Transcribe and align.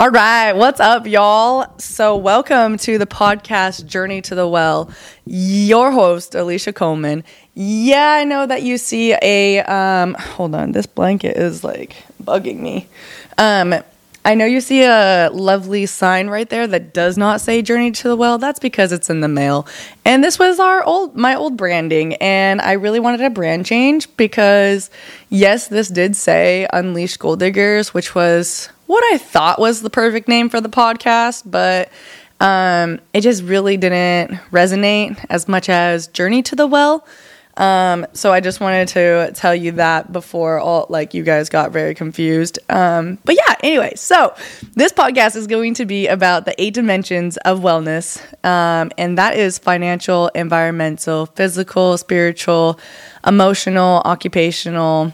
All 0.00 0.08
right, 0.08 0.54
what's 0.54 0.80
up, 0.80 1.06
y'all? 1.06 1.78
So, 1.78 2.16
welcome 2.16 2.78
to 2.78 2.96
the 2.96 3.04
podcast 3.04 3.84
Journey 3.84 4.22
to 4.22 4.34
the 4.34 4.48
Well. 4.48 4.90
Your 5.26 5.92
host, 5.92 6.34
Alicia 6.34 6.72
Coleman. 6.72 7.22
Yeah, 7.52 8.12
I 8.12 8.24
know 8.24 8.46
that 8.46 8.62
you 8.62 8.78
see 8.78 9.14
a 9.20 9.60
um 9.60 10.14
hold 10.14 10.54
on, 10.54 10.72
this 10.72 10.86
blanket 10.86 11.36
is 11.36 11.62
like 11.62 11.96
bugging 12.24 12.60
me. 12.60 12.88
Um 13.36 13.74
I 14.24 14.34
know 14.34 14.46
you 14.46 14.62
see 14.62 14.84
a 14.84 15.28
lovely 15.34 15.84
sign 15.84 16.28
right 16.28 16.48
there 16.48 16.66
that 16.66 16.94
does 16.94 17.18
not 17.18 17.42
say 17.42 17.60
Journey 17.60 17.90
to 17.90 18.08
the 18.08 18.16
Well. 18.16 18.38
That's 18.38 18.58
because 18.58 18.92
it's 18.92 19.10
in 19.10 19.20
the 19.20 19.28
mail. 19.28 19.66
And 20.06 20.24
this 20.24 20.38
was 20.38 20.58
our 20.58 20.82
old 20.82 21.14
my 21.14 21.34
old 21.34 21.58
branding 21.58 22.14
and 22.14 22.62
I 22.62 22.72
really 22.72 23.00
wanted 23.00 23.20
a 23.20 23.28
brand 23.28 23.66
change 23.66 24.08
because 24.16 24.88
yes, 25.28 25.68
this 25.68 25.88
did 25.88 26.16
say 26.16 26.66
Unleashed 26.72 27.18
Gold 27.18 27.40
Diggers, 27.40 27.92
which 27.92 28.14
was 28.14 28.70
what 28.90 29.04
I 29.14 29.18
thought 29.18 29.60
was 29.60 29.82
the 29.82 29.88
perfect 29.88 30.26
name 30.26 30.48
for 30.48 30.60
the 30.60 30.68
podcast, 30.68 31.48
but 31.48 31.92
um, 32.40 32.98
it 33.14 33.20
just 33.20 33.44
really 33.44 33.76
didn't 33.76 34.32
resonate 34.50 35.24
as 35.30 35.46
much 35.46 35.68
as 35.68 36.08
Journey 36.08 36.42
to 36.42 36.56
the 36.56 36.66
Well. 36.66 37.06
Um, 37.56 38.04
so 38.14 38.32
I 38.32 38.40
just 38.40 38.58
wanted 38.58 38.88
to 38.88 39.30
tell 39.32 39.54
you 39.54 39.70
that 39.72 40.10
before 40.10 40.58
all 40.58 40.86
like 40.88 41.14
you 41.14 41.22
guys 41.22 41.48
got 41.48 41.70
very 41.70 41.94
confused. 41.94 42.58
Um, 42.68 43.18
but 43.24 43.36
yeah, 43.36 43.54
anyway, 43.62 43.92
so 43.94 44.34
this 44.74 44.92
podcast 44.92 45.36
is 45.36 45.46
going 45.46 45.74
to 45.74 45.84
be 45.84 46.08
about 46.08 46.44
the 46.44 46.60
eight 46.60 46.74
dimensions 46.74 47.36
of 47.36 47.60
wellness, 47.60 48.20
um, 48.44 48.90
and 48.98 49.16
that 49.18 49.36
is 49.36 49.56
financial, 49.56 50.28
environmental, 50.34 51.26
physical, 51.26 51.96
spiritual, 51.96 52.80
emotional, 53.24 54.02
occupational, 54.04 55.12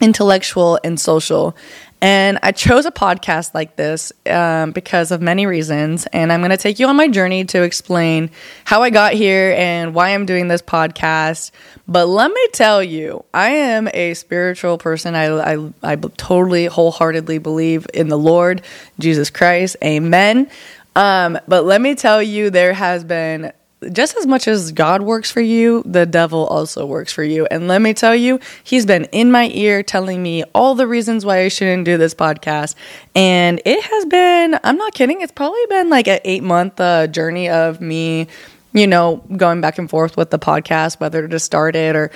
intellectual, 0.00 0.78
and 0.84 1.00
social. 1.00 1.56
And 2.00 2.38
I 2.42 2.52
chose 2.52 2.86
a 2.86 2.92
podcast 2.92 3.54
like 3.54 3.74
this 3.74 4.12
um, 4.30 4.70
because 4.70 5.10
of 5.10 5.20
many 5.20 5.46
reasons. 5.46 6.06
And 6.06 6.32
I'm 6.32 6.40
going 6.40 6.50
to 6.50 6.56
take 6.56 6.78
you 6.78 6.86
on 6.86 6.96
my 6.96 7.08
journey 7.08 7.44
to 7.46 7.62
explain 7.62 8.30
how 8.64 8.82
I 8.82 8.90
got 8.90 9.14
here 9.14 9.54
and 9.56 9.94
why 9.94 10.10
I'm 10.10 10.24
doing 10.24 10.46
this 10.46 10.62
podcast. 10.62 11.50
But 11.88 12.06
let 12.06 12.30
me 12.30 12.48
tell 12.52 12.82
you, 12.82 13.24
I 13.34 13.50
am 13.50 13.88
a 13.92 14.14
spiritual 14.14 14.78
person. 14.78 15.16
I, 15.16 15.54
I, 15.54 15.72
I 15.82 15.96
totally, 15.96 16.66
wholeheartedly 16.66 17.38
believe 17.38 17.86
in 17.92 18.08
the 18.08 18.18
Lord, 18.18 18.62
Jesus 19.00 19.30
Christ. 19.30 19.76
Amen. 19.82 20.48
Um, 20.94 21.38
but 21.48 21.64
let 21.64 21.80
me 21.80 21.94
tell 21.94 22.22
you, 22.22 22.50
there 22.50 22.74
has 22.74 23.04
been 23.04 23.52
just 23.92 24.16
as 24.16 24.26
much 24.26 24.48
as 24.48 24.72
God 24.72 25.02
works 25.02 25.30
for 25.30 25.40
you, 25.40 25.82
the 25.86 26.04
devil 26.04 26.46
also 26.46 26.84
works 26.84 27.12
for 27.12 27.22
you. 27.22 27.46
And 27.46 27.68
let 27.68 27.80
me 27.80 27.94
tell 27.94 28.14
you, 28.14 28.40
he's 28.64 28.84
been 28.84 29.04
in 29.06 29.30
my 29.30 29.50
ear 29.54 29.82
telling 29.82 30.22
me 30.22 30.42
all 30.54 30.74
the 30.74 30.86
reasons 30.86 31.24
why 31.24 31.42
I 31.42 31.48
shouldn't 31.48 31.84
do 31.84 31.96
this 31.96 32.14
podcast. 32.14 32.74
And 33.14 33.60
it 33.64 33.82
has 33.82 34.04
been, 34.06 34.58
I'm 34.64 34.76
not 34.76 34.94
kidding, 34.94 35.20
it's 35.20 35.32
probably 35.32 35.64
been 35.68 35.90
like 35.90 36.08
an 36.08 36.20
eight 36.24 36.42
month 36.42 36.80
uh, 36.80 37.06
journey 37.06 37.48
of 37.48 37.80
me, 37.80 38.26
you 38.72 38.86
know, 38.86 39.22
going 39.36 39.60
back 39.60 39.78
and 39.78 39.88
forth 39.88 40.16
with 40.16 40.30
the 40.30 40.38
podcast, 40.38 40.98
whether 40.98 41.28
to 41.28 41.38
start 41.38 41.76
it 41.76 41.94
or 41.94 42.10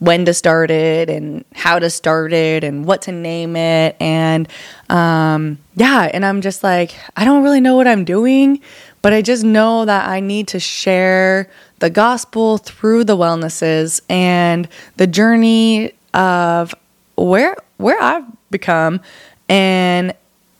when 0.00 0.24
to 0.26 0.34
start 0.34 0.70
it 0.70 1.10
and 1.10 1.44
how 1.54 1.78
to 1.78 1.90
start 1.90 2.32
it 2.32 2.62
and 2.62 2.84
what 2.84 3.02
to 3.02 3.12
name 3.12 3.56
it. 3.56 3.96
And 3.98 4.48
um, 4.88 5.58
yeah, 5.74 6.10
and 6.12 6.24
I'm 6.24 6.40
just 6.40 6.62
like, 6.62 6.94
I 7.16 7.24
don't 7.24 7.42
really 7.42 7.60
know 7.60 7.76
what 7.76 7.88
I'm 7.88 8.04
doing 8.04 8.60
but 9.02 9.12
I 9.12 9.22
just 9.22 9.44
know 9.44 9.84
that 9.84 10.08
I 10.08 10.20
need 10.20 10.48
to 10.48 10.60
share 10.60 11.48
the 11.78 11.90
gospel 11.90 12.58
through 12.58 13.04
the 13.04 13.16
wellnesses 13.16 14.00
and 14.08 14.68
the 14.96 15.06
journey 15.06 15.92
of 16.14 16.74
where 17.16 17.56
where 17.76 18.00
I've 18.00 18.24
become. 18.50 19.00
And 19.48 20.14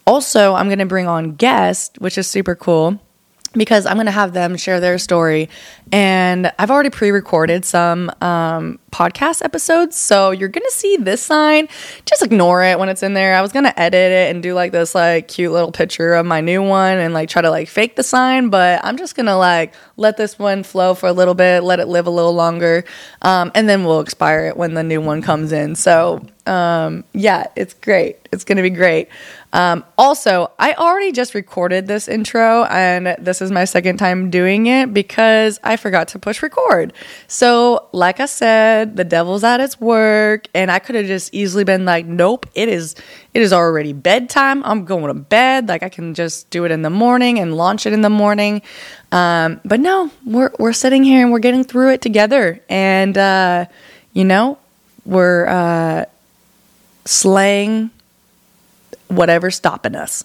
also 0.07 0.55
I'm 0.55 0.69
going 0.69 0.79
to 0.79 0.87
bring 0.87 1.07
on 1.07 1.35
guests 1.35 1.99
which 1.99 2.17
is 2.17 2.27
super 2.27 2.55
cool 2.55 3.01
because 3.53 3.87
I'm 3.87 3.95
going 3.95 4.07
to 4.07 4.13
have 4.13 4.33
them 4.33 4.57
share 4.57 4.81
their 4.81 4.99
story. 4.99 5.49
And 5.91 6.53
I've 6.59 6.71
already 6.71 6.91
pre 6.91 7.11
recorded 7.11 7.65
some 7.65 8.11
um, 8.21 8.79
podcast 8.91 9.43
episodes. 9.43 9.97
So 9.97 10.31
you're 10.31 10.49
going 10.49 10.67
to 10.67 10.73
see 10.73 10.97
this 10.97 11.23
sign. 11.23 11.69
Just 12.05 12.23
ignore 12.23 12.63
it 12.63 12.79
when 12.79 12.89
it's 12.89 13.03
in 13.03 13.15
there. 13.15 13.35
I 13.35 13.41
was 13.41 13.53
going 13.53 13.65
to 13.65 13.81
edit 13.81 14.13
it 14.13 14.31
and 14.35 14.43
do 14.43 14.55
like 14.55 14.73
this 14.73 14.95
like 14.95 15.29
cute 15.29 15.53
little 15.53 15.73
picture 15.73 16.15
of 16.15 16.27
my 16.27 16.41
new 16.41 16.63
one 16.63 16.99
and 16.99 17.15
like 17.15 17.29
try 17.31 17.41
to 17.41 17.51
like 17.51 17.69
fake 17.69 17.97
the 17.97 18.03
sign. 18.03 18.51
But 18.51 18.85
I'm 18.85 18.97
just 18.99 19.17
going 19.17 19.27
to 19.27 19.37
like 19.37 19.75
let 19.97 20.17
this 20.17 20.39
one 20.39 20.63
flow 20.63 20.95
for 20.95 21.09
a 21.09 21.13
little 21.13 21.35
bit, 21.35 21.63
let 21.63 21.81
it 21.81 21.89
live 21.89 22.07
a 22.07 22.11
little 22.11 22.35
longer. 22.35 22.85
Um, 23.23 23.51
and 23.55 23.69
then 23.69 23.85
we'll 23.85 24.01
expire 24.01 24.47
it 24.47 24.57
when 24.57 24.75
the 24.75 24.83
new 24.83 25.01
one 25.01 25.23
comes 25.23 25.53
in. 25.53 25.75
So 25.75 26.25
um, 26.49 27.05
yeah, 27.13 27.47
it's 27.57 27.75
great. 27.75 28.17
It's 28.33 28.45
going 28.45 28.57
to 28.57 28.63
be 28.63 28.71
great. 28.71 29.09
Um, 29.53 29.85
also, 29.97 30.51
I 30.59 30.75
already 30.75 31.11
just 31.11 31.35
recorded 31.35 31.87
this 31.87 32.07
intro, 32.07 32.65
and 32.65 33.17
this 33.19 33.41
is 33.41 33.51
my 33.51 33.65
second 33.65 33.97
time 33.97 34.29
doing 34.29 34.67
it 34.67 34.93
because 34.93 35.59
I 35.65 35.77
forgot 35.77 36.09
to 36.09 36.19
push 36.19 36.43
record. 36.43 36.93
So, 37.29 37.89
like 37.93 38.21
I 38.21 38.27
said, 38.27 38.97
the 38.97 39.05
devil's 39.05 39.45
at 39.45 39.61
its 39.61 39.81
work, 39.81 40.49
and 40.55 40.71
I 40.71 40.79
could 40.79 40.97
have 40.97 41.07
just 41.07 41.33
easily 41.33 41.65
been 41.65 41.87
like, 41.87 42.05
"Nope, 42.05 42.47
it 42.55 42.69
is, 42.69 42.95
it 43.33 43.41
is 43.41 43.53
already 43.53 43.95
bedtime. 43.95 44.63
I'm 44.65 44.85
going 44.85 45.07
to 45.07 45.15
bed. 45.15 45.69
Like 45.69 45.83
I 45.83 45.89
can 45.89 46.13
just 46.13 46.51
do 46.51 46.67
it 46.67 46.71
in 46.71 46.83
the 46.83 46.91
morning 46.91 47.39
and 47.39 47.57
launch 47.57 47.87
it 47.87 47.95
in 47.95 48.03
the 48.03 48.11
morning." 48.11 48.61
Um, 49.13 49.63
but 49.65 49.81
no, 49.81 50.11
we're 50.27 50.51
we're 50.59 50.75
sitting 50.75 51.05
here 51.05 51.23
and 51.23 51.33
we're 51.33 51.39
getting 51.39 51.65
through 51.65 51.93
it 51.93 52.03
together, 52.03 52.61
and 52.69 53.17
uh, 53.17 53.65
you 54.13 54.25
know, 54.27 54.59
we're 55.07 55.47
uh, 55.47 56.05
slaying 57.07 57.91
whatever's 59.09 59.57
stopping 59.57 59.95
us 59.95 60.25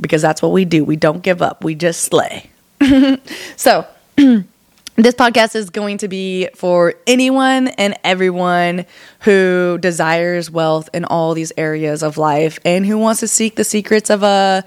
because 0.00 0.22
that's 0.22 0.42
what 0.42 0.52
we 0.52 0.64
do. 0.64 0.84
We 0.84 0.96
don't 0.96 1.22
give 1.22 1.42
up, 1.42 1.64
we 1.64 1.74
just 1.74 2.02
slay. 2.02 2.50
so, 3.56 3.86
this 4.16 5.14
podcast 5.14 5.54
is 5.56 5.70
going 5.70 5.98
to 5.98 6.08
be 6.08 6.48
for 6.54 6.94
anyone 7.06 7.68
and 7.68 7.96
everyone 8.04 8.86
who 9.20 9.78
desires 9.80 10.50
wealth 10.50 10.88
in 10.92 11.04
all 11.04 11.34
these 11.34 11.52
areas 11.56 12.02
of 12.02 12.18
life 12.18 12.58
and 12.64 12.86
who 12.86 12.98
wants 12.98 13.20
to 13.20 13.28
seek 13.28 13.56
the 13.56 13.64
secrets 13.64 14.10
of 14.10 14.22
a, 14.22 14.64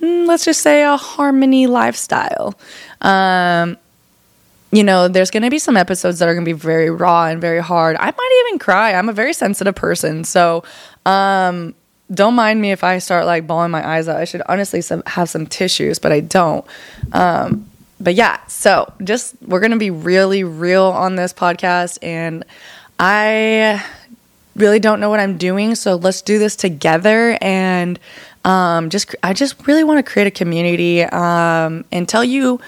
mm, 0.00 0.26
let's 0.26 0.44
just 0.44 0.62
say, 0.62 0.82
a 0.82 0.96
harmony 0.96 1.66
lifestyle. 1.66 2.54
Um, 3.00 3.76
you 4.72 4.84
know, 4.84 5.08
there's 5.08 5.30
going 5.30 5.42
to 5.42 5.50
be 5.50 5.58
some 5.58 5.76
episodes 5.76 6.20
that 6.20 6.28
are 6.28 6.34
going 6.34 6.44
to 6.44 6.48
be 6.48 6.58
very 6.58 6.90
raw 6.90 7.26
and 7.26 7.40
very 7.40 7.60
hard. 7.60 7.96
I 7.98 8.06
might 8.06 8.44
even 8.46 8.58
cry. 8.58 8.94
I'm 8.94 9.08
a 9.08 9.12
very 9.12 9.32
sensitive 9.32 9.74
person. 9.74 10.22
So, 10.22 10.62
um, 11.06 11.74
don't 12.12 12.34
mind 12.34 12.60
me 12.60 12.72
if 12.72 12.82
I 12.82 12.98
start 12.98 13.26
like 13.26 13.46
bawling 13.46 13.70
my 13.70 13.86
eyes 13.86 14.08
out. 14.08 14.16
I 14.16 14.24
should 14.24 14.42
honestly 14.48 14.80
some, 14.80 15.02
have 15.06 15.28
some 15.28 15.46
tissues, 15.46 15.98
but 15.98 16.12
I 16.12 16.20
don't. 16.20 16.64
Um, 17.12 17.70
but 18.00 18.14
yeah, 18.14 18.44
so 18.46 18.92
just 19.04 19.36
we're 19.42 19.60
gonna 19.60 19.76
be 19.76 19.90
really 19.90 20.42
real 20.42 20.84
on 20.84 21.16
this 21.16 21.32
podcast, 21.32 21.98
and 22.02 22.44
I 22.98 23.84
really 24.56 24.80
don't 24.80 25.00
know 25.00 25.10
what 25.10 25.20
I'm 25.20 25.36
doing. 25.36 25.74
So 25.74 25.96
let's 25.96 26.22
do 26.22 26.38
this 26.38 26.56
together, 26.56 27.36
and 27.40 27.98
um, 28.44 28.90
just 28.90 29.14
I 29.22 29.34
just 29.34 29.66
really 29.66 29.84
want 29.84 30.04
to 30.04 30.10
create 30.10 30.26
a 30.26 30.30
community 30.30 31.02
um, 31.02 31.84
and 31.92 32.08
tell 32.08 32.24
you 32.24 32.60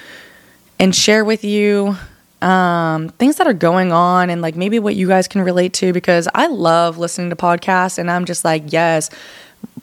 and 0.79 0.95
share 0.95 1.25
with 1.25 1.45
you 1.45 1.97
um, 2.43 3.09
things 3.11 3.37
that 3.37 3.47
are 3.47 3.55
going 3.55 3.93
on 3.93 4.29
and 4.31 4.43
like 4.43 4.57
maybe 4.57 4.79
what 4.79 4.97
you 4.97 5.07
guys 5.07 5.29
can 5.29 5.43
relate 5.43 5.73
to 5.75 5.93
because 5.93 6.29
I 6.35 6.49
love 6.49 6.99
listening 6.99 7.31
to 7.31 7.37
podcasts 7.37 7.99
and 7.99 8.11
I'm 8.11 8.25
just 8.25 8.45
like, 8.45 8.73
yes, 8.73 9.11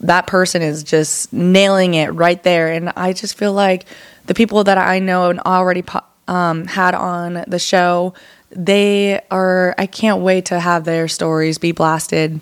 that 0.00 0.26
person 0.26 0.62
is 0.62 0.82
just 0.82 1.32
nailing 1.32 1.94
it 1.94 2.08
right 2.08 2.42
there. 2.42 2.70
And 2.70 2.90
I 2.96 3.12
just 3.12 3.36
feel 3.36 3.52
like 3.52 3.86
the 4.26 4.34
people 4.34 4.64
that 4.64 4.78
I 4.78 4.98
know 4.98 5.30
and 5.30 5.40
already 5.40 5.82
um, 6.28 6.66
had 6.66 6.94
on 6.94 7.44
the 7.46 7.58
show, 7.58 8.14
they 8.50 9.20
are, 9.30 9.74
I 9.78 9.86
can't 9.86 10.20
wait 10.20 10.46
to 10.46 10.60
have 10.60 10.84
their 10.84 11.08
stories 11.08 11.58
be 11.58 11.72
blasted 11.72 12.40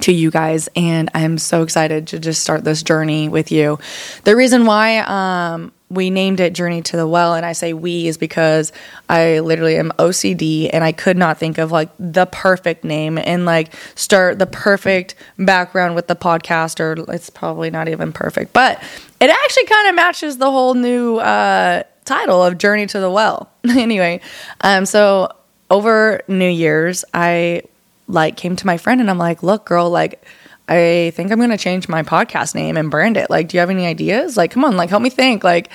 to 0.00 0.12
you 0.12 0.30
guys 0.30 0.70
and 0.74 1.10
I'm 1.14 1.36
so 1.36 1.62
excited 1.62 2.08
to 2.08 2.18
just 2.18 2.42
start 2.42 2.64
this 2.64 2.82
journey 2.82 3.28
with 3.28 3.52
you. 3.52 3.78
The 4.24 4.34
reason 4.34 4.64
why 4.64 4.98
um, 5.00 5.72
we 5.92 6.10
named 6.10 6.40
it 6.40 6.54
Journey 6.54 6.80
to 6.82 6.96
the 6.96 7.06
Well, 7.06 7.34
and 7.34 7.44
I 7.44 7.52
say 7.52 7.72
we 7.72 8.06
is 8.06 8.16
because 8.16 8.72
I 9.08 9.40
literally 9.40 9.76
am 9.76 9.92
OCD 9.98 10.70
and 10.72 10.82
I 10.82 10.92
could 10.92 11.16
not 11.16 11.38
think 11.38 11.58
of 11.58 11.70
like 11.70 11.90
the 11.98 12.26
perfect 12.26 12.82
name 12.82 13.18
and 13.18 13.44
like 13.44 13.72
start 13.94 14.38
the 14.38 14.46
perfect 14.46 15.14
background 15.38 15.94
with 15.94 16.06
the 16.06 16.16
podcast, 16.16 16.80
or 16.80 17.12
it's 17.12 17.28
probably 17.30 17.70
not 17.70 17.88
even 17.88 18.12
perfect, 18.12 18.52
but 18.52 18.82
it 19.20 19.30
actually 19.30 19.66
kind 19.66 19.88
of 19.90 19.94
matches 19.94 20.38
the 20.38 20.50
whole 20.50 20.74
new 20.74 21.18
uh, 21.18 21.82
title 22.04 22.42
of 22.42 22.58
Journey 22.58 22.86
to 22.86 22.98
the 22.98 23.10
Well. 23.10 23.50
anyway, 23.68 24.20
um, 24.62 24.86
so 24.86 25.30
over 25.70 26.22
New 26.26 26.48
Year's, 26.48 27.04
I 27.12 27.62
like 28.08 28.36
came 28.36 28.56
to 28.56 28.66
my 28.66 28.78
friend 28.78 29.00
and 29.00 29.10
I'm 29.10 29.18
like, 29.18 29.42
look, 29.42 29.66
girl, 29.66 29.90
like, 29.90 30.24
I 30.68 31.12
think 31.14 31.32
I'm 31.32 31.38
going 31.38 31.50
to 31.50 31.58
change 31.58 31.88
my 31.88 32.02
podcast 32.02 32.54
name 32.54 32.76
and 32.76 32.90
brand 32.90 33.16
it. 33.16 33.28
Like, 33.30 33.48
do 33.48 33.56
you 33.56 33.60
have 33.60 33.70
any 33.70 33.86
ideas? 33.86 34.36
Like, 34.36 34.52
come 34.52 34.64
on, 34.64 34.76
like, 34.76 34.90
help 34.90 35.02
me 35.02 35.10
think. 35.10 35.44
Like, 35.44 35.70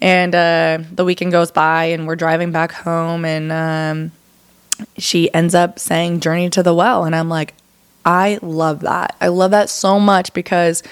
and 0.00 0.34
uh, 0.34 0.78
the 0.92 1.04
weekend 1.04 1.32
goes 1.32 1.50
by 1.50 1.86
and 1.86 2.06
we're 2.06 2.16
driving 2.16 2.52
back 2.52 2.72
home 2.72 3.24
and 3.24 3.52
um, 3.52 4.12
she 4.96 5.32
ends 5.34 5.54
up 5.54 5.78
saying 5.78 6.20
Journey 6.20 6.48
to 6.50 6.62
the 6.62 6.74
Well. 6.74 7.04
And 7.04 7.14
I'm 7.14 7.28
like, 7.28 7.54
I 8.04 8.38
love 8.40 8.80
that. 8.80 9.14
I 9.20 9.28
love 9.28 9.50
that 9.50 9.68
so 9.68 10.00
much 10.00 10.32
because 10.32 10.82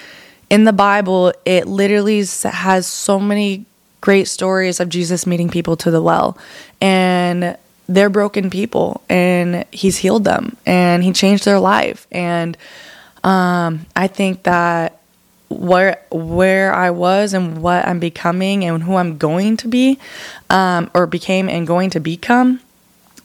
in 0.49 0.63
the 0.63 0.73
Bible, 0.73 1.33
it 1.45 1.67
literally 1.67 2.23
has 2.43 2.85
so 2.85 3.19
many 3.19 3.65
great 4.01 4.27
stories 4.27 4.79
of 4.79 4.89
Jesus 4.89 5.25
meeting 5.25 5.49
people 5.49 5.75
to 5.77 5.91
the 5.91 6.01
well. 6.01 6.37
And 6.79 7.57
they're 7.87 8.09
broken 8.09 8.51
people 8.51 9.01
and 9.09 9.65
he's 9.71 9.97
healed 9.97 10.23
them 10.23 10.55
and 10.65 11.03
he 11.03 11.11
changed 11.11 11.45
their 11.45 11.59
life. 11.59 12.05
And 12.11 12.55
um, 13.23 13.85
I 13.95 14.07
think 14.07 14.43
that 14.43 14.99
where 15.49 16.01
where 16.11 16.73
I 16.73 16.91
was 16.91 17.33
and 17.33 17.61
what 17.61 17.87
I'm 17.87 17.99
becoming 17.99 18.63
and 18.63 18.83
who 18.83 18.95
I'm 18.95 19.17
going 19.17 19.57
to 19.57 19.67
be, 19.67 19.99
um, 20.49 20.89
or 20.93 21.07
became 21.07 21.49
and 21.49 21.65
going 21.65 21.89
to 21.91 21.99
become, 21.99 22.61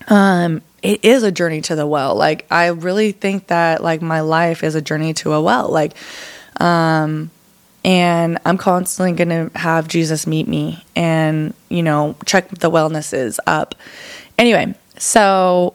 um, 0.09 0.63
it 0.83 1.05
is 1.05 1.23
a 1.23 1.31
journey 1.31 1.61
to 1.63 1.77
the 1.77 1.87
well. 1.87 2.15
Like 2.15 2.47
I 2.51 2.69
really 2.69 3.13
think 3.13 3.49
that 3.49 3.83
like 3.83 4.03
my 4.03 4.21
life 4.21 4.65
is 4.65 4.75
a 4.75 4.83
journey 4.83 5.15
to 5.15 5.33
a 5.33 5.43
well. 5.43 5.69
Like, 5.69 5.95
um, 6.61 7.31
and 7.85 8.39
I'm 8.45 8.59
constantly 8.59 9.13
gonna 9.13 9.51
have 9.55 9.89
Jesus 9.89 10.27
meet 10.27 10.49
me 10.49 10.85
and 10.97 11.53
you 11.69 11.83
know 11.83 12.17
check 12.25 12.49
the 12.49 12.71
wellnesses 12.71 13.39
up. 13.47 13.75
Anyway, 14.39 14.75
so 14.99 15.75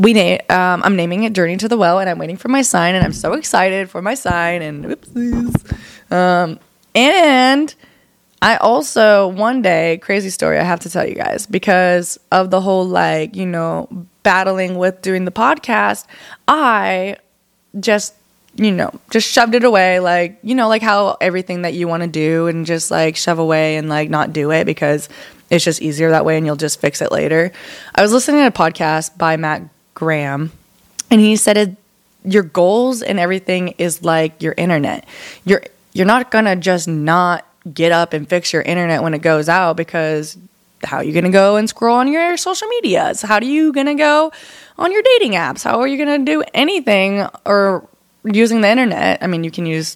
we 0.00 0.38
um, 0.48 0.82
I'm 0.82 0.96
naming 0.96 1.24
it 1.24 1.34
Journey 1.34 1.58
to 1.58 1.68
the 1.68 1.76
Well, 1.76 1.98
and 1.98 2.08
I'm 2.08 2.18
waiting 2.18 2.38
for 2.38 2.48
my 2.48 2.62
sign, 2.62 2.94
and 2.94 3.04
I'm 3.04 3.12
so 3.12 3.34
excited 3.34 3.90
for 3.90 4.00
my 4.00 4.14
sign. 4.14 4.62
And 4.62 4.84
oopsies, 4.86 6.12
um, 6.12 6.58
and 6.94 7.74
I 8.40 8.56
also 8.56 9.28
one 9.28 9.60
day 9.60 9.98
crazy 9.98 10.30
story 10.30 10.58
I 10.58 10.62
have 10.62 10.80
to 10.80 10.90
tell 10.90 11.06
you 11.06 11.14
guys 11.14 11.46
because 11.46 12.18
of 12.32 12.50
the 12.50 12.62
whole 12.62 12.86
like 12.86 13.36
you 13.36 13.44
know 13.44 13.88
battling 14.22 14.78
with 14.78 15.02
doing 15.02 15.26
the 15.26 15.30
podcast. 15.30 16.06
I 16.48 17.18
just 17.78 18.14
you 18.56 18.72
know 18.72 18.90
just 19.10 19.30
shoved 19.30 19.54
it 19.54 19.62
away 19.62 20.00
like 20.00 20.38
you 20.42 20.56
know 20.56 20.66
like 20.68 20.82
how 20.82 21.16
everything 21.20 21.62
that 21.62 21.74
you 21.74 21.86
want 21.86 22.02
to 22.02 22.08
do 22.08 22.48
and 22.48 22.66
just 22.66 22.90
like 22.90 23.14
shove 23.14 23.38
away 23.38 23.76
and 23.76 23.88
like 23.88 24.10
not 24.10 24.32
do 24.32 24.50
it 24.50 24.64
because 24.64 25.08
it's 25.50 25.64
just 25.64 25.82
easier 25.82 26.10
that 26.10 26.24
way 26.24 26.38
and 26.38 26.46
you'll 26.46 26.56
just 26.56 26.80
fix 26.80 27.02
it 27.02 27.12
later. 27.12 27.52
I 27.94 28.02
was 28.02 28.12
listening 28.12 28.40
to 28.40 28.46
a 28.46 28.50
podcast 28.50 29.18
by 29.18 29.36
Matt 29.36 29.62
Graham 29.94 30.52
and 31.10 31.20
he 31.20 31.36
said 31.36 31.56
it, 31.56 31.76
your 32.24 32.42
goals 32.42 33.02
and 33.02 33.18
everything 33.18 33.68
is 33.78 34.02
like 34.02 34.42
your 34.42 34.54
internet. 34.56 35.06
You're 35.44 35.62
you're 35.92 36.06
not 36.06 36.30
to 36.44 36.56
just 36.56 36.86
not 36.86 37.46
get 37.72 37.92
up 37.92 38.12
and 38.12 38.28
fix 38.28 38.52
your 38.52 38.62
internet 38.62 39.02
when 39.02 39.14
it 39.14 39.22
goes 39.22 39.48
out 39.48 39.76
because 39.76 40.38
how 40.84 40.98
are 40.98 41.04
you 41.04 41.12
going 41.12 41.24
to 41.24 41.30
go 41.30 41.56
and 41.56 41.68
scroll 41.68 41.96
on 41.96 42.08
your 42.08 42.36
social 42.36 42.68
medias? 42.68 43.22
How 43.22 43.34
are 43.36 43.44
you 43.44 43.72
going 43.72 43.86
to 43.86 43.94
go 43.94 44.32
on 44.78 44.92
your 44.92 45.02
dating 45.02 45.32
apps? 45.32 45.64
How 45.64 45.80
are 45.80 45.86
you 45.86 46.02
going 46.02 46.24
to 46.24 46.32
do 46.32 46.42
anything 46.54 47.26
or 47.44 47.86
using 48.24 48.60
the 48.60 48.68
internet? 48.68 49.22
I 49.22 49.26
mean, 49.26 49.44
you 49.44 49.50
can 49.50 49.66
use 49.66 49.94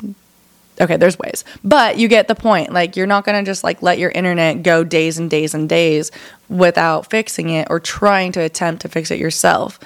okay, 0.81 0.97
there's 0.97 1.19
ways. 1.19 1.44
But 1.62 1.99
you 1.99 2.09
get 2.09 2.29
the 2.29 2.35
point. 2.35 2.73
Like 2.73 2.97
you're 2.97 3.06
not 3.06 3.25
going 3.25 3.43
to 3.43 3.49
just 3.49 3.65
like 3.65 3.82
let 3.82 3.99
your 3.99 4.11
internet 4.11 4.62
go 4.62 4.85
days 4.85 5.19
and 5.19 5.31
days 5.31 5.55
and 5.55 5.69
days 5.69 6.11
without 6.49 7.11
fixing 7.11 7.50
it 7.50 7.69
or 7.71 7.81
trying 7.81 8.32
to 8.32 8.41
attempt 8.41 8.82
to 8.82 8.88
fix 8.88 9.11
it 9.11 9.19
yourself. 9.19 9.79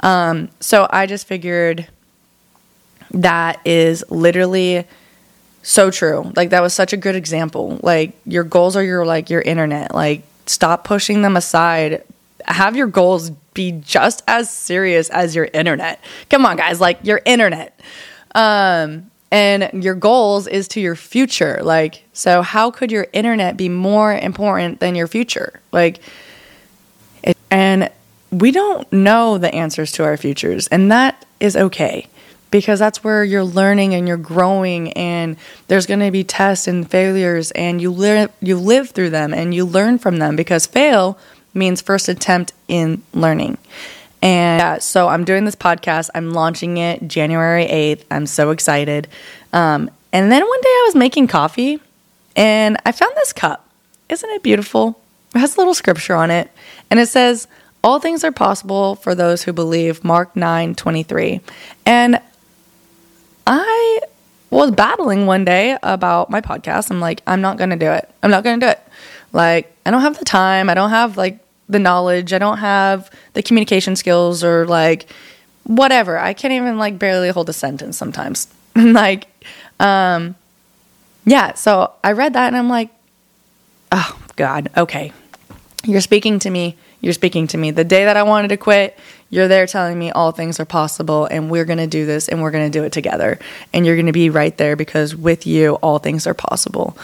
Um, 0.00 0.50
so 0.60 0.86
I 0.90 1.06
just 1.06 1.26
figured 1.26 1.86
that 3.12 3.60
is 3.64 4.04
literally 4.10 4.86
so 5.62 5.90
true. 5.90 6.32
Like 6.34 6.50
that 6.50 6.60
was 6.60 6.74
such 6.74 6.92
a 6.92 6.96
good 6.96 7.14
example. 7.14 7.78
Like 7.82 8.14
your 8.26 8.44
goals 8.44 8.76
are 8.76 8.82
your 8.82 9.06
like 9.06 9.30
your 9.30 9.42
internet. 9.42 9.94
Like 9.94 10.22
stop 10.46 10.84
pushing 10.84 11.22
them 11.22 11.36
aside. 11.36 12.02
Have 12.44 12.74
your 12.74 12.88
goals 12.88 13.30
be 13.54 13.72
just 13.72 14.24
as 14.26 14.50
serious 14.50 15.08
as 15.10 15.36
your 15.36 15.48
internet. 15.52 16.02
Come 16.30 16.44
on 16.46 16.56
guys, 16.56 16.80
like 16.80 16.98
your 17.04 17.20
internet. 17.24 17.78
Um 18.34 19.11
and 19.32 19.82
your 19.82 19.94
goals 19.94 20.46
is 20.46 20.68
to 20.68 20.80
your 20.80 20.94
future. 20.94 21.60
Like, 21.62 22.04
so 22.12 22.42
how 22.42 22.70
could 22.70 22.92
your 22.92 23.06
internet 23.14 23.56
be 23.56 23.70
more 23.70 24.12
important 24.12 24.78
than 24.78 24.94
your 24.94 25.06
future? 25.06 25.60
Like, 25.72 26.00
it, 27.24 27.36
and 27.50 27.90
we 28.30 28.52
don't 28.52 28.92
know 28.92 29.38
the 29.38 29.52
answers 29.52 29.90
to 29.92 30.04
our 30.04 30.18
futures, 30.18 30.68
and 30.68 30.92
that 30.92 31.24
is 31.40 31.56
okay 31.56 32.06
because 32.50 32.78
that's 32.78 33.02
where 33.02 33.24
you're 33.24 33.42
learning 33.42 33.94
and 33.94 34.06
you're 34.06 34.18
growing 34.18 34.92
and 34.92 35.38
there's 35.68 35.86
going 35.86 36.00
to 36.00 36.10
be 36.10 36.22
tests 36.22 36.68
and 36.68 36.90
failures 36.90 37.50
and 37.52 37.80
you 37.80 37.90
live 37.90 38.30
you 38.40 38.58
live 38.58 38.90
through 38.90 39.08
them 39.08 39.32
and 39.32 39.54
you 39.54 39.64
learn 39.64 39.98
from 39.98 40.18
them 40.18 40.36
because 40.36 40.66
fail 40.66 41.18
means 41.54 41.80
first 41.80 42.10
attempt 42.10 42.52
in 42.68 43.02
learning. 43.14 43.56
And 44.22 44.60
yeah, 44.60 44.78
so 44.78 45.08
I'm 45.08 45.24
doing 45.24 45.44
this 45.44 45.56
podcast. 45.56 46.08
I'm 46.14 46.32
launching 46.32 46.76
it 46.76 47.06
January 47.08 47.66
8th. 47.66 48.04
I'm 48.10 48.26
so 48.26 48.50
excited. 48.50 49.08
Um, 49.52 49.90
and 50.12 50.30
then 50.30 50.46
one 50.46 50.60
day 50.60 50.68
I 50.68 50.84
was 50.86 50.94
making 50.94 51.26
coffee 51.26 51.80
and 52.36 52.76
I 52.86 52.92
found 52.92 53.12
this 53.16 53.32
cup. 53.32 53.68
Isn't 54.08 54.30
it 54.30 54.42
beautiful? 54.42 55.00
It 55.34 55.38
has 55.38 55.56
a 55.56 55.58
little 55.58 55.74
scripture 55.74 56.14
on 56.14 56.30
it. 56.30 56.50
And 56.90 57.00
it 57.00 57.06
says, 57.08 57.48
All 57.82 57.98
things 57.98 58.22
are 58.22 58.32
possible 58.32 58.94
for 58.96 59.14
those 59.14 59.42
who 59.42 59.52
believe, 59.52 60.04
Mark 60.04 60.36
9 60.36 60.74
23. 60.74 61.40
And 61.84 62.20
I 63.46 64.00
was 64.50 64.70
battling 64.70 65.26
one 65.26 65.44
day 65.44 65.78
about 65.82 66.30
my 66.30 66.40
podcast. 66.40 66.90
I'm 66.90 67.00
like, 67.00 67.22
I'm 67.26 67.40
not 67.40 67.56
going 67.56 67.70
to 67.70 67.76
do 67.76 67.90
it. 67.90 68.08
I'm 68.22 68.30
not 68.30 68.44
going 68.44 68.60
to 68.60 68.66
do 68.66 68.70
it. 68.70 68.80
Like, 69.32 69.74
I 69.84 69.90
don't 69.90 70.02
have 70.02 70.18
the 70.18 70.24
time. 70.24 70.68
I 70.68 70.74
don't 70.74 70.90
have 70.90 71.16
like 71.16 71.38
the 71.72 71.78
knowledge. 71.78 72.32
I 72.32 72.38
don't 72.38 72.58
have 72.58 73.10
the 73.32 73.42
communication 73.42 73.96
skills 73.96 74.44
or 74.44 74.66
like 74.66 75.06
whatever. 75.64 76.18
I 76.18 76.34
can't 76.34 76.52
even 76.52 76.78
like 76.78 76.98
barely 76.98 77.30
hold 77.30 77.48
a 77.48 77.52
sentence 77.52 77.96
sometimes. 77.96 78.48
like, 78.76 79.26
um, 79.80 80.34
yeah. 81.24 81.54
So 81.54 81.92
I 82.02 82.12
read 82.12 82.34
that 82.34 82.48
and 82.48 82.56
I'm 82.56 82.68
like, 82.68 82.90
oh 83.90 84.18
God, 84.36 84.70
okay. 84.76 85.12
You're 85.84 86.00
speaking 86.00 86.38
to 86.40 86.50
me. 86.50 86.76
You're 87.00 87.12
speaking 87.12 87.48
to 87.48 87.58
me. 87.58 87.72
The 87.72 87.84
day 87.84 88.04
that 88.04 88.16
I 88.16 88.22
wanted 88.22 88.48
to 88.48 88.56
quit, 88.56 88.96
you're 89.28 89.48
there 89.48 89.66
telling 89.66 89.98
me 89.98 90.12
all 90.12 90.30
things 90.30 90.60
are 90.60 90.64
possible 90.64 91.26
and 91.26 91.50
we're 91.50 91.64
going 91.64 91.78
to 91.78 91.88
do 91.88 92.06
this 92.06 92.28
and 92.28 92.40
we're 92.42 92.52
going 92.52 92.70
to 92.70 92.78
do 92.78 92.84
it 92.84 92.92
together. 92.92 93.40
And 93.72 93.84
you're 93.84 93.96
going 93.96 94.06
to 94.06 94.12
be 94.12 94.30
right 94.30 94.56
there 94.56 94.76
because 94.76 95.16
with 95.16 95.46
you, 95.46 95.74
all 95.76 95.98
things 95.98 96.26
are 96.26 96.34
possible. 96.34 96.96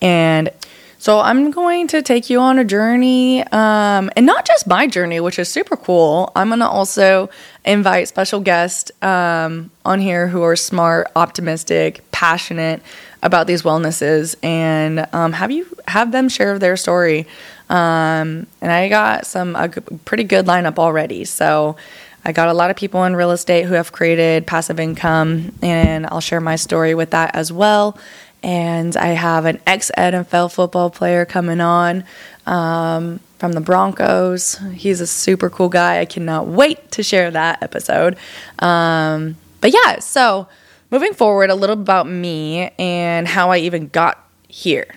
And 0.00 0.50
so 1.00 1.20
I'm 1.20 1.52
going 1.52 1.86
to 1.88 2.02
take 2.02 2.28
you 2.28 2.40
on 2.40 2.58
a 2.58 2.64
journey, 2.64 3.44
um, 3.44 4.10
and 4.16 4.26
not 4.26 4.44
just 4.44 4.66
my 4.66 4.88
journey, 4.88 5.20
which 5.20 5.38
is 5.38 5.48
super 5.48 5.76
cool. 5.76 6.32
I'm 6.34 6.48
going 6.48 6.58
to 6.58 6.68
also 6.68 7.30
invite 7.64 8.08
special 8.08 8.40
guests 8.40 8.90
um, 9.00 9.70
on 9.84 10.00
here 10.00 10.26
who 10.26 10.42
are 10.42 10.56
smart, 10.56 11.06
optimistic, 11.14 12.02
passionate 12.10 12.82
about 13.22 13.46
these 13.46 13.62
wellnesses, 13.62 14.36
and 14.42 15.06
um, 15.12 15.32
have 15.32 15.52
you 15.52 15.68
have 15.86 16.10
them 16.10 16.28
share 16.28 16.58
their 16.58 16.76
story. 16.76 17.28
Um, 17.70 18.48
and 18.60 18.72
I 18.72 18.88
got 18.88 19.24
some 19.24 19.54
a 19.54 19.68
pretty 19.68 20.24
good 20.24 20.46
lineup 20.46 20.78
already, 20.78 21.24
so. 21.24 21.76
I 22.24 22.32
got 22.32 22.48
a 22.48 22.52
lot 22.52 22.68
of 22.68 22.76
people 22.76 23.04
in 23.04 23.16
real 23.16 23.30
estate 23.30 23.64
who 23.64 23.74
have 23.74 23.92
created 23.92 24.46
passive 24.46 24.78
income, 24.78 25.52
and 25.62 26.04
I'll 26.04 26.20
share 26.20 26.40
my 26.42 26.56
story 26.56 26.94
with 26.94 27.10
that 27.10 27.34
as 27.34 27.50
well 27.50 27.96
and 28.48 28.96
I 28.96 29.08
have 29.08 29.44
an 29.44 29.60
ex 29.66 29.90
NFL 29.94 30.54
football 30.54 30.88
player 30.88 31.26
coming 31.26 31.60
on 31.60 32.04
um, 32.46 33.20
from 33.38 33.52
the 33.52 33.60
Broncos. 33.60 34.58
He's 34.72 35.02
a 35.02 35.06
super 35.06 35.50
cool 35.50 35.68
guy. 35.68 36.00
I 36.00 36.06
cannot 36.06 36.46
wait 36.46 36.90
to 36.92 37.02
share 37.02 37.30
that 37.30 37.62
episode. 37.62 38.16
Um, 38.58 39.36
but 39.60 39.74
yeah, 39.74 39.98
so 39.98 40.48
moving 40.90 41.12
forward, 41.12 41.50
a 41.50 41.54
little 41.54 41.78
about 41.78 42.08
me 42.08 42.70
and 42.78 43.28
how 43.28 43.50
I 43.50 43.58
even 43.58 43.88
got 43.88 44.26
here. 44.48 44.94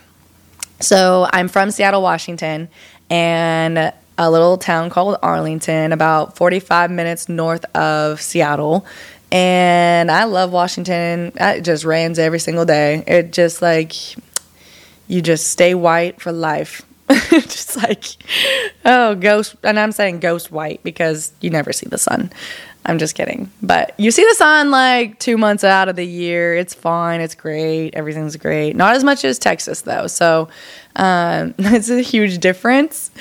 So 0.79 1.27
I'm 1.34 1.50
from 1.50 1.72
Seattle, 1.72 2.01
Washington, 2.01 2.70
and 3.10 3.91
a 4.17 4.31
little 4.31 4.60
town 4.60 4.89
called 4.89 5.17
Arlington, 5.22 5.91
about 5.91 6.38
45 6.38 6.89
minutes 6.89 7.27
north 7.27 7.65
of 7.75 8.22
Seattle 8.22 8.86
and 9.31 10.11
I 10.11 10.25
love 10.25 10.51
Washington. 10.51 11.31
It 11.39 11.61
just 11.61 11.85
rains 11.85 12.19
every 12.19 12.39
single 12.39 12.65
day. 12.65 13.03
It 13.07 13.31
just 13.31 13.61
like 13.61 13.93
you 15.07 15.21
just 15.21 15.47
stay 15.47 15.73
white 15.73 16.19
for 16.21 16.31
life. 16.31 16.81
just 17.29 17.75
like 17.75 18.05
oh 18.85 19.15
ghost 19.15 19.55
and 19.63 19.77
I'm 19.77 19.91
saying 19.91 20.21
ghost 20.21 20.50
white 20.50 20.81
because 20.81 21.33
you 21.41 21.50
never 21.50 21.73
see 21.73 21.88
the 21.88 21.97
sun. 21.97 22.31
I'm 22.85 23.00
just 23.00 23.15
kidding. 23.15 23.51
But 23.61 23.93
you 24.00 24.11
see 24.11 24.23
the 24.23 24.35
sun 24.35 24.71
like 24.71 25.19
2 25.19 25.38
months 25.38 25.63
out 25.63 25.88
of 25.88 25.95
the 25.95 26.05
year. 26.05 26.55
It's 26.55 26.73
fine. 26.73 27.21
It's 27.21 27.35
great. 27.35 27.91
Everything's 27.93 28.35
great. 28.38 28.75
Not 28.75 28.95
as 28.95 29.03
much 29.03 29.23
as 29.23 29.38
Texas 29.39 29.81
though. 29.81 30.07
So 30.07 30.50
um, 30.95 31.53
it's 31.59 31.89
a 31.89 32.01
huge 32.01 32.39
difference. 32.39 33.11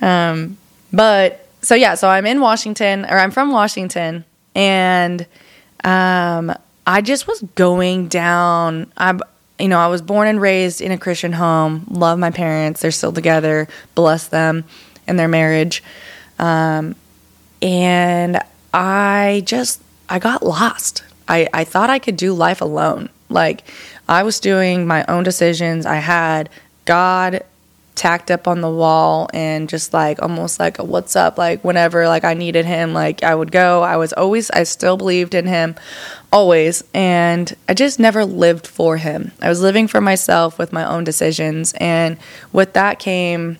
Um, 0.00 0.56
but 0.92 1.46
so 1.62 1.74
yeah, 1.74 1.94
so 1.94 2.08
I'm 2.08 2.26
in 2.26 2.40
Washington 2.40 3.04
or 3.04 3.18
I'm 3.18 3.30
from 3.30 3.50
Washington 3.50 4.24
and 4.54 5.26
um, 5.84 6.54
I 6.86 7.00
just 7.00 7.26
was 7.26 7.42
going 7.54 8.08
down. 8.08 8.92
I, 8.96 9.18
you 9.58 9.68
know, 9.68 9.78
I 9.78 9.88
was 9.88 10.02
born 10.02 10.28
and 10.28 10.40
raised 10.40 10.80
in 10.80 10.92
a 10.92 10.98
Christian 10.98 11.32
home. 11.32 11.86
Love 11.90 12.18
my 12.18 12.30
parents; 12.30 12.80
they're 12.80 12.90
still 12.90 13.12
together. 13.12 13.68
Bless 13.94 14.28
them 14.28 14.64
and 15.06 15.18
their 15.18 15.28
marriage. 15.28 15.82
Um, 16.38 16.96
and 17.60 18.40
I 18.72 19.42
just 19.44 19.82
I 20.08 20.18
got 20.18 20.42
lost. 20.42 21.04
I, 21.28 21.48
I 21.52 21.64
thought 21.64 21.90
I 21.90 21.98
could 21.98 22.16
do 22.16 22.32
life 22.32 22.60
alone. 22.60 23.08
Like 23.28 23.64
I 24.08 24.22
was 24.22 24.40
doing 24.40 24.86
my 24.86 25.04
own 25.06 25.22
decisions. 25.22 25.86
I 25.86 25.96
had 25.96 26.48
God 26.84 27.44
tacked 28.00 28.30
up 28.30 28.48
on 28.48 28.62
the 28.62 28.70
wall 28.70 29.28
and 29.34 29.68
just 29.68 29.92
like 29.92 30.22
almost 30.22 30.58
like 30.58 30.78
what's 30.78 31.14
up 31.16 31.36
like 31.36 31.62
whenever 31.62 32.08
like 32.08 32.24
I 32.24 32.32
needed 32.32 32.64
him 32.64 32.94
like 32.94 33.22
I 33.22 33.34
would 33.34 33.52
go. 33.52 33.82
I 33.82 33.98
was 33.98 34.14
always 34.14 34.50
I 34.50 34.62
still 34.62 34.96
believed 34.96 35.34
in 35.34 35.46
him 35.46 35.74
always 36.32 36.82
and 36.94 37.54
I 37.68 37.74
just 37.74 38.00
never 38.00 38.24
lived 38.24 38.66
for 38.66 38.96
him. 38.96 39.32
I 39.42 39.50
was 39.50 39.60
living 39.60 39.86
for 39.86 40.00
myself 40.00 40.58
with 40.58 40.72
my 40.72 40.82
own 40.82 41.04
decisions 41.04 41.74
and 41.74 42.16
with 42.54 42.72
that 42.72 43.00
came 43.00 43.58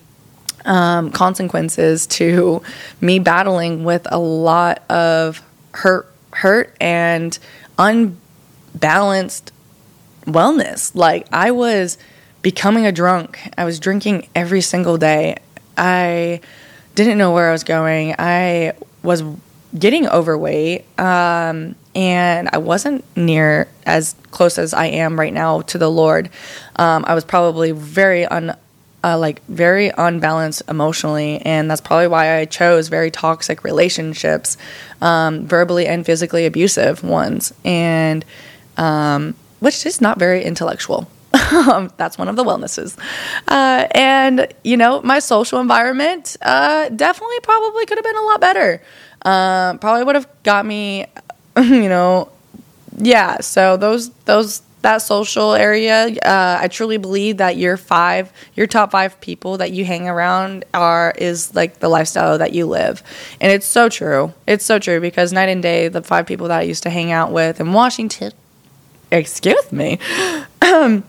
um, 0.64 1.11
consequences 1.11 2.06
to 2.06 2.62
me 2.99 3.18
battling 3.18 3.85
with 3.85 4.09
a 4.11 4.18
lot 4.18 4.82
of 4.88 5.42
hurt 5.73 6.11
hurt 6.32 6.75
and 6.80 7.38
unbalanced 7.78 9.52
wellness. 10.25 10.94
Like 10.94 11.26
I 11.30 11.50
was 11.50 11.99
becoming 12.42 12.87
a 12.87 12.92
drunk. 12.92 13.38
I 13.56 13.64
was 13.64 13.78
drinking 13.78 14.28
every 14.35 14.61
single 14.61 14.99
day. 14.99 15.37
I 15.76 16.40
didn't 16.94 17.18
know 17.18 17.32
where 17.32 17.49
I 17.49 17.52
was 17.52 17.64
going. 17.64 18.14
I 18.18 18.73
was 19.02 19.23
getting 19.78 20.09
overweight, 20.09 20.85
um, 20.99 21.76
and 21.94 22.49
I 22.52 22.59
wasn't 22.59 23.04
near 23.16 23.68
as 23.87 24.14
close 24.30 24.59
as 24.59 24.75
I 24.75 24.87
am 24.87 25.18
right 25.18 25.32
now 25.32 25.62
to 25.62 25.78
the 25.78 25.90
Lord. 25.90 26.30
Um, 26.76 27.04
I 27.06 27.14
was 27.14 27.25
probably 27.25 27.70
very 27.70 28.26
un, 28.26 28.56
uh, 29.04 29.18
like 29.18 29.44
very 29.47 29.92
unbalanced 29.97 30.62
emotionally, 30.68 31.38
and 31.42 31.70
that's 31.70 31.80
probably 31.80 32.09
why 32.09 32.38
I 32.38 32.47
chose 32.47 32.88
very 32.88 33.11
toxic 33.11 33.62
relationships, 33.64 34.56
um, 35.00 35.47
verbally 35.47 35.87
and 35.87 36.04
physically 36.04 36.47
abusive 36.47 37.04
ones, 37.04 37.54
and 37.64 38.25
um, 38.76 39.35
which 39.61 39.87
is 39.87 40.00
not 40.00 40.18
very 40.18 40.42
intellectual. 40.42 41.09
Um, 41.50 41.90
that's 41.97 42.16
one 42.16 42.28
of 42.28 42.37
the 42.37 42.45
wellnesses. 42.45 42.97
Uh, 43.49 43.87
and, 43.92 44.52
you 44.64 44.76
know, 44.76 45.02
my 45.02 45.19
social 45.19 45.61
environment 45.61 46.37
uh, 46.42 46.88
definitely 46.88 47.40
probably 47.42 47.87
could 47.87 47.99
have 47.99 48.04
been 48.04 48.16
a 48.16 48.23
lot 48.23 48.40
better. 48.40 48.83
Uh, 49.23 49.76
probably 49.78 50.04
would 50.04 50.14
have 50.14 50.28
got 50.42 50.64
me, 50.64 51.07
you 51.57 51.88
know, 51.88 52.30
yeah. 52.97 53.40
So 53.40 53.76
those, 53.76 54.11
those, 54.25 54.62
that 54.83 54.99
social 54.99 55.54
area, 55.54 56.07
uh, 56.23 56.59
I 56.61 56.69
truly 56.69 56.97
believe 56.97 57.37
that 57.38 57.57
your 57.57 57.76
five, 57.76 58.33
your 58.54 58.66
top 58.66 58.92
five 58.92 59.21
people 59.21 59.59
that 59.59 59.73
you 59.73 59.85
hang 59.85 60.09
around 60.09 60.64
are, 60.73 61.12
is 61.19 61.54
like 61.54 61.80
the 61.80 61.88
lifestyle 61.88 62.38
that 62.38 62.52
you 62.52 62.66
live. 62.66 63.02
And 63.40 63.52
it's 63.52 63.66
so 63.66 63.88
true. 63.88 64.33
It's 64.47 64.64
so 64.64 64.78
true 64.78 65.00
because 65.00 65.33
night 65.33 65.49
and 65.49 65.62
day, 65.62 65.88
the 65.88 66.02
five 66.02 66.26
people 66.26 66.49
that 66.49 66.61
I 66.61 66.62
used 66.62 66.83
to 66.85 66.90
hang 66.90 67.12
out 67.12 67.30
with 67.30 67.61
in 67.61 67.73
Washington, 67.73 68.33
excuse 69.12 69.71
me, 69.71 69.99
um, 70.62 71.04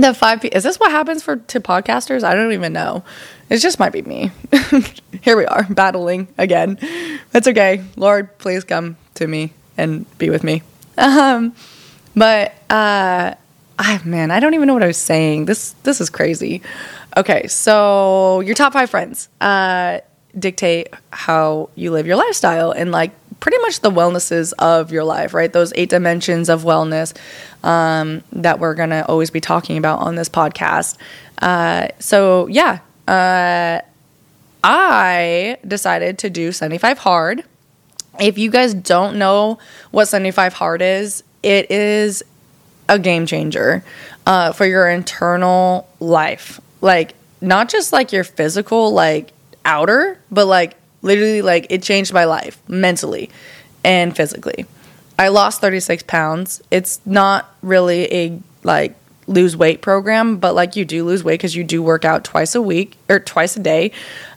the 0.00 0.14
five 0.14 0.44
is 0.44 0.62
this 0.62 0.78
what 0.78 0.90
happens 0.90 1.22
for 1.22 1.36
to 1.36 1.60
podcasters? 1.60 2.24
I 2.24 2.34
don't 2.34 2.52
even 2.52 2.72
know. 2.72 3.04
It 3.50 3.58
just 3.58 3.78
might 3.78 3.92
be 3.92 4.02
me. 4.02 4.30
Here 5.22 5.36
we 5.36 5.46
are 5.46 5.64
battling 5.70 6.28
again. 6.36 6.78
That's 7.30 7.48
okay. 7.48 7.84
Lord 7.96 8.36
please 8.38 8.64
come 8.64 8.96
to 9.14 9.26
me 9.26 9.52
and 9.76 10.06
be 10.18 10.30
with 10.30 10.44
me. 10.44 10.62
Um 10.96 11.54
but 12.14 12.52
uh 12.70 13.34
I, 13.80 14.00
man 14.04 14.32
i 14.32 14.40
don't 14.40 14.54
even 14.54 14.66
know 14.66 14.74
what 14.74 14.82
i 14.82 14.88
was 14.88 14.96
saying. 14.96 15.44
This 15.44 15.72
this 15.84 16.00
is 16.00 16.10
crazy. 16.10 16.62
Okay 17.16 17.46
so 17.46 18.40
your 18.40 18.54
top 18.54 18.72
five 18.72 18.90
friends 18.90 19.28
uh 19.40 20.00
dictate 20.38 20.88
how 21.10 21.70
you 21.74 21.90
live 21.90 22.06
your 22.06 22.16
lifestyle 22.16 22.70
and 22.70 22.92
like 22.92 23.10
pretty 23.40 23.58
much 23.58 23.80
the 23.80 23.90
wellnesses 23.90 24.52
of 24.54 24.90
your 24.90 25.04
life, 25.04 25.34
right? 25.34 25.52
Those 25.52 25.72
eight 25.76 25.90
dimensions 25.90 26.48
of 26.48 26.64
wellness 26.64 27.16
um, 27.64 28.22
that 28.32 28.58
we're 28.58 28.74
going 28.74 28.90
to 28.90 29.06
always 29.06 29.30
be 29.30 29.40
talking 29.40 29.78
about 29.78 30.00
on 30.00 30.14
this 30.14 30.28
podcast. 30.28 30.96
Uh, 31.38 31.88
so, 31.98 32.46
yeah, 32.48 32.80
uh, 33.06 33.80
I 34.62 35.58
decided 35.66 36.18
to 36.18 36.30
do 36.30 36.52
75 36.52 36.98
Hard. 36.98 37.44
If 38.18 38.38
you 38.38 38.50
guys 38.50 38.74
don't 38.74 39.18
know 39.18 39.58
what 39.90 40.06
75 40.06 40.54
Hard 40.54 40.82
is, 40.82 41.22
it 41.42 41.70
is 41.70 42.24
a 42.88 42.98
game 42.98 43.26
changer 43.26 43.84
uh, 44.26 44.52
for 44.52 44.66
your 44.66 44.88
internal 44.88 45.88
life. 46.00 46.60
Like, 46.80 47.14
not 47.40 47.68
just 47.68 47.92
like 47.92 48.12
your 48.12 48.24
physical, 48.24 48.90
like 48.92 49.32
outer, 49.64 50.18
but 50.30 50.46
like 50.46 50.76
Literally, 51.02 51.42
like 51.42 51.66
it 51.70 51.82
changed 51.82 52.12
my 52.12 52.24
life 52.24 52.60
mentally 52.68 53.30
and 53.84 54.14
physically. 54.16 54.66
I 55.18 55.28
lost 55.28 55.60
36 55.60 56.04
pounds. 56.04 56.62
It's 56.70 57.00
not 57.04 57.54
really 57.62 58.12
a 58.12 58.40
like 58.62 58.94
lose 59.26 59.56
weight 59.56 59.82
program, 59.82 60.38
but 60.38 60.54
like 60.54 60.76
you 60.76 60.84
do 60.84 61.04
lose 61.04 61.22
weight 61.22 61.34
because 61.34 61.54
you 61.54 61.64
do 61.64 61.82
work 61.82 62.04
out 62.04 62.24
twice 62.24 62.54
a 62.54 62.62
week 62.62 62.96
or 63.08 63.20
twice 63.20 63.56
a 63.56 63.60
day. 63.60 63.92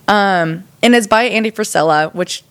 Um, 0.08 0.66
and 0.84 0.96
it's 0.96 1.08
by 1.08 1.24
Andy 1.24 1.52
Frisella, 1.52 2.14
which 2.14 2.44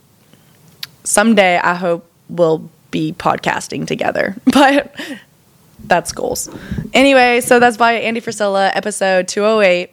someday 1.05 1.59
I 1.59 1.75
hope 1.75 2.09
we'll 2.29 2.71
be 2.90 3.12
podcasting 3.12 3.87
together. 3.87 4.37
But 4.52 4.95
that's 5.85 6.12
goals. 6.12 6.49
Anyway, 6.93 7.40
so 7.40 7.59
that's 7.59 7.76
by 7.76 7.95
Andy 7.95 8.21
Frisella, 8.21 8.71
episode 8.75 9.29
208. 9.29 9.90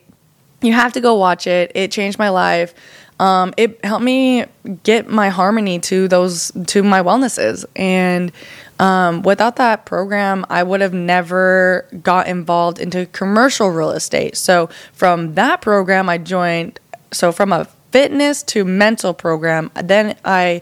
You 0.62 0.74
have 0.74 0.94
to 0.94 1.02
go 1.02 1.16
watch 1.16 1.48
it. 1.48 1.72
It 1.76 1.92
changed 1.92 2.20
my 2.20 2.30
life 2.30 2.74
um, 3.20 3.54
it 3.58 3.84
helped 3.84 4.04
me 4.04 4.46
get 4.84 5.08
my 5.08 5.30
harmony 5.30 5.80
to 5.80 6.08
those 6.08 6.52
to 6.68 6.84
my 6.84 7.02
wellnesses. 7.02 7.66
And 7.76 8.32
um, 8.80 9.24
without 9.24 9.56
that 9.56 9.86
program 9.86 10.46
i 10.50 10.62
would 10.62 10.82
have 10.82 10.94
never 10.94 11.88
got 12.04 12.28
involved 12.28 12.80
into 12.80 13.06
commercial 13.08 13.70
real 13.70 13.92
estate. 13.92 14.38
So 14.38 14.70
from 14.94 15.34
that 15.36 15.62
program 15.62 16.10
i 16.10 16.18
joined 16.18 16.80
so 17.12 17.32
from 17.32 17.52
a 17.52 17.66
fitness 17.92 18.44
to 18.44 18.66
mental 18.66 19.14
program 19.14 19.72
then 19.82 20.16
i 20.26 20.62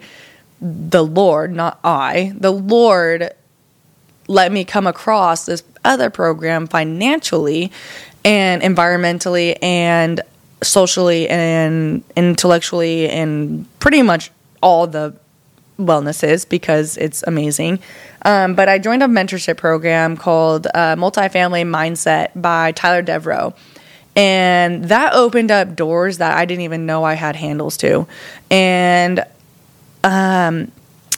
the 0.62 1.04
lord 1.04 1.54
not 1.54 1.80
i 1.84 2.32
the 2.38 2.52
lord 2.52 3.32
let 4.28 4.52
me 4.52 4.64
come 4.64 4.88
across 4.88 5.46
this 5.46 5.64
other 5.84 6.10
program 6.10 6.68
financially 6.68 7.72
and 8.24 8.62
environmentally 8.62 9.58
and 9.62 10.22
socially 10.66 11.30
and 11.30 12.04
intellectually 12.16 13.10
and 13.10 13.66
pretty 13.80 14.02
much 14.02 14.32
all 14.62 14.88
the 14.88 15.16
wellnesses 15.78 16.46
because 16.46 16.98
it's 16.98 17.24
amazing. 17.24 17.80
Um, 18.24 18.56
but 18.56 18.70
I 18.70 18.80
joined 18.80 19.04
a 19.04 19.08
mentorship 19.08 19.58
program 19.58 20.18
called 20.18 20.68
uh, 20.68 20.96
Multifamily 20.96 21.64
Mindset 21.64 22.30
by 22.36 22.72
Tyler 22.72 23.04
Deveraux. 23.04 23.54
And 24.16 24.86
that 24.86 25.14
opened 25.14 25.52
up 25.52 25.76
doors 25.76 26.20
that 26.20 26.38
I 26.38 26.46
didn't 26.46 26.64
even 26.64 26.86
know 26.86 27.04
I 27.04 27.16
had 27.16 27.36
handles 27.36 27.78
to. 27.78 28.08
And 28.50 29.26
um, 30.04 30.72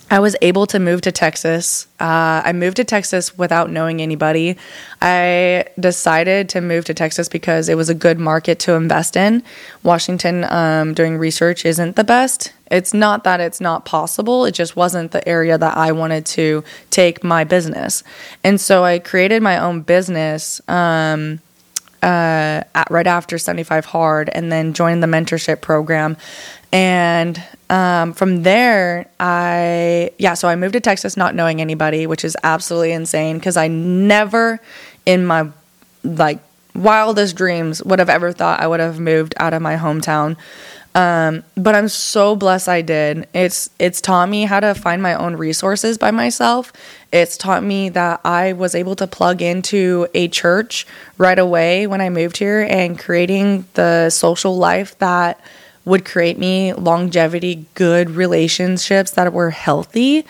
I 0.10 0.20
was 0.20 0.38
able 0.42 0.66
to 0.68 0.80
move 0.80 1.02
to 1.02 1.12
Texas. 1.12 1.86
Uh, 2.00 2.42
I 2.46 2.54
moved 2.54 2.78
to 2.78 2.86
Texas 2.86 3.38
without 3.38 3.70
knowing 3.70 4.02
anybody. 4.02 4.58
I 5.02 5.66
decided 5.78 6.48
to 6.50 6.62
move 6.62 6.86
to 6.86 6.94
Texas 6.94 7.28
because 7.28 7.68
it 7.68 7.76
was 7.76 7.90
a 7.90 7.96
good 7.96 8.18
market 8.18 8.58
to 8.60 8.74
invest 8.74 9.18
in. 9.18 9.44
Washington, 9.84 10.46
um, 10.46 10.94
doing 10.94 11.18
research, 11.18 11.66
isn't 11.66 11.98
the 11.98 12.06
best. 12.06 12.54
It's 12.72 12.94
not 12.94 13.26
that 13.26 13.42
it's 13.42 13.60
not 13.60 13.86
possible, 13.86 14.46
it 14.46 14.52
just 14.52 14.76
wasn't 14.76 15.12
the 15.12 15.28
area 15.28 15.58
that 15.58 15.78
I 15.78 15.92
wanted 15.92 16.26
to 16.28 16.64
take 16.90 17.24
my 17.24 17.44
business. 17.44 18.04
And 18.44 18.60
so 18.60 18.84
I 18.84 19.00
created 19.00 19.42
my 19.42 19.58
own 19.58 19.82
business. 19.82 20.62
Um, 20.70 21.40
uh, 22.04 22.63
at, 22.75 22.88
right 22.89 23.08
after 23.08 23.38
75 23.38 23.86
hard 23.86 24.30
and 24.30 24.51
then 24.51 24.74
joined 24.74 25.01
the 25.01 25.08
mentorship 25.08 25.62
program 25.62 26.18
and 26.72 27.42
um, 27.70 28.13
from 28.13 28.44
there, 28.44 29.10
I, 29.20 30.12
yeah, 30.18 30.34
so 30.34 30.48
I 30.48 30.56
moved 30.56 30.74
to 30.74 30.80
Texas 30.80 31.16
not 31.16 31.36
knowing 31.36 31.62
anybody, 31.62 32.08
which 32.08 32.25
is 32.25 32.36
absolutely 32.44 32.92
insane 32.92 33.38
because 33.38 33.58
I 33.58 33.68
never 33.68 34.60
in 35.06 35.25
my 35.25 35.50
like 36.04 36.39
wildest 36.75 37.36
dreams 37.36 37.82
would 37.84 38.00
have 38.00 38.10
ever 38.10 38.32
thought 38.32 38.60
I 38.60 38.68
would 38.68 38.80
have 38.80 39.00
moved 39.00 39.34
out 39.38 39.54
of 39.54 39.62
my 39.62 39.75
hometown. 39.75 40.38
Um, 40.98 41.44
but 41.56 41.75
I'm 41.75 41.89
so 41.89 42.36
blessed 42.36 42.68
I 42.68 42.82
did. 42.82 43.27
It's 43.32 43.70
it's 43.77 44.01
taught 44.01 44.30
me 44.30 44.46
how 44.46 44.60
to 44.60 44.74
find 44.74 45.00
my 45.00 45.13
own 45.13 45.36
resources 45.36 46.00
by 46.00 46.10
myself. 46.10 46.74
It's 47.13 47.38
taught 47.38 47.62
me 47.63 47.89
that 47.89 48.20
I 48.25 48.54
was 48.54 48.74
able 48.74 48.96
to 48.96 49.06
plug 49.06 49.44
into 49.44 50.08
a 50.16 50.27
church 50.27 50.88
right 51.20 51.38
away 51.38 51.86
when 51.86 52.01
I 52.01 52.10
moved 52.10 52.38
here 52.38 52.66
and 52.68 52.98
creating 52.98 53.66
the 53.75 54.10
social 54.10 54.58
life 54.58 54.98
that 54.98 55.39
would 55.86 56.04
create 56.04 56.39
me 56.39 56.74
longevity, 56.74 57.68
good 57.75 58.10
relationships 58.10 59.12
that 59.12 59.32
were 59.32 59.51
healthy. 59.51 60.25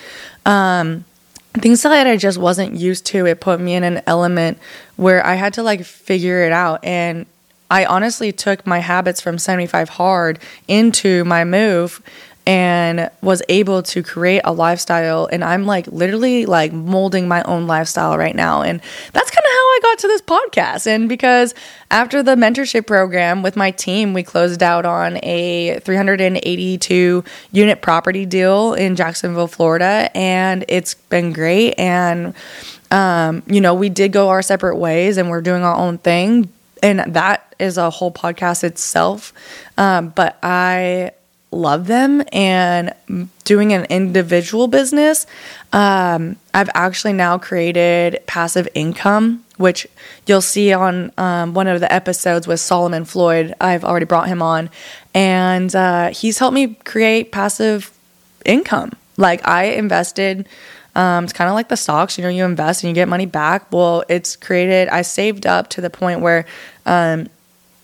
Um, 0.46 1.06
things 1.54 1.82
that 1.84 2.08
I 2.08 2.18
just 2.18 2.38
wasn't 2.38 2.76
used 2.76 3.06
to. 3.08 3.26
It 3.26 3.40
put 3.40 3.62
me 3.62 3.74
in 3.74 3.86
an 3.86 4.02
element 4.06 4.58
where 4.98 5.26
I 5.26 5.36
had 5.36 5.54
to 5.54 5.64
like 5.64 5.86
figure 5.86 6.42
it 6.42 6.52
out. 6.52 6.84
And 6.84 7.26
I 7.70 7.86
honestly 7.86 8.32
took 8.32 8.66
my 8.66 8.80
habits 8.80 9.22
from 9.22 9.38
75 9.38 9.90
hard 9.90 10.40
into 10.68 11.24
my 11.26 11.44
move 11.44 12.02
and 12.48 13.12
was 13.22 13.44
able 13.50 13.84
to 13.84 14.02
create 14.02 14.40
a 14.46 14.54
lifestyle. 14.54 15.28
And 15.30 15.44
I'm 15.44 15.66
like 15.66 15.86
literally 15.88 16.46
like 16.46 16.72
molding 16.72 17.28
my 17.28 17.44
own 17.44 17.68
lifestyle 17.68 18.18
right 18.18 18.34
now. 18.34 18.62
And 18.62 18.80
that's 19.12 19.30
kind 19.30 19.44
of 19.44 19.52
how 19.52 19.58
I 19.58 19.80
got 19.82 20.00
to 20.00 20.08
this 20.08 20.22
podcast. 20.22 20.88
And 20.88 21.10
because 21.10 21.54
after 21.92 22.24
the 22.24 22.36
mentorship 22.36 22.88
program 22.88 23.44
with 23.44 23.58
my 23.58 23.72
team 23.72 24.14
we 24.14 24.24
closed 24.24 24.64
out 24.64 24.86
on 24.86 25.20
a 25.24 25.82
382 25.82 27.24
unit 27.52 27.82
property 27.82 28.26
deal 28.26 28.76
in 28.76 28.96
Jacksonville 28.96 29.48
Florida. 29.48 30.10
And 30.16 30.64
it's 30.70 30.94
been 30.94 31.34
great. 31.34 31.74
And 31.78 32.34
um, 32.92 33.44
you 33.48 33.60
know 33.60 33.74
we 33.74 33.90
did 33.90 34.14
go 34.14 34.30
our 34.30 34.42
separate 34.42 34.78
ways 34.78 35.18
and 35.18 35.30
we're 35.30 35.42
doing 35.42 35.64
our 35.64 35.76
own 35.76 35.98
thing. 35.98 36.50
And 36.82 37.00
that 37.14 37.47
is 37.60 37.78
a 37.78 37.90
whole 37.90 38.12
podcast 38.12 38.64
itself 38.64 39.34
um, 39.78 40.10
but 40.10 40.38
I 40.44 41.12
love 41.52 41.88
them 41.88 42.24
and 42.34 42.94
doing 43.46 43.72
an 43.72 43.86
individual 43.86 44.68
business 44.68 45.26
um, 45.72 46.36
i've 46.54 46.70
actually 46.74 47.14
now 47.14 47.38
created 47.38 48.22
passive 48.28 48.68
income 48.76 49.46
which 49.58 49.88
you'll 50.26 50.42
see 50.42 50.72
on 50.72 51.12
um, 51.18 51.54
one 51.54 51.68
of 51.68 51.80
the 51.80 51.92
episodes 51.92 52.48
with 52.48 52.60
solomon 52.60 53.06
floyd. 53.06 53.54
I've 53.60 53.84
already 53.84 54.06
brought 54.06 54.28
him 54.28 54.42
on. 54.42 54.70
And 55.14 55.76
uh, 55.76 56.12
he's 56.12 56.38
helped 56.38 56.54
me 56.54 56.76
create 56.86 57.32
passive 57.32 57.92
income. 58.46 58.94
Like 59.18 59.46
i 59.48 59.66
invested 59.66 60.48
um, 60.96 61.26
it's 61.26 61.34
kind 61.34 61.48
of 61.48 61.54
like 61.54 61.70
the 61.70 61.78
stocks 61.78 62.18
you 62.18 62.24
know 62.24 62.30
you 62.30 62.44
invest 62.44 62.84
and 62.84 62.90
you 62.90 62.96
get 62.96 63.08
money 63.08 63.26
back. 63.26 63.72
Well 63.72 64.04
it's 64.08 64.36
created 64.36 64.88
i 64.90 65.02
saved 65.02 65.46
up 65.46 65.70
to 65.72 65.82
the 65.82 65.90
point 65.90 66.22
where 66.22 66.46
um, 66.86 67.28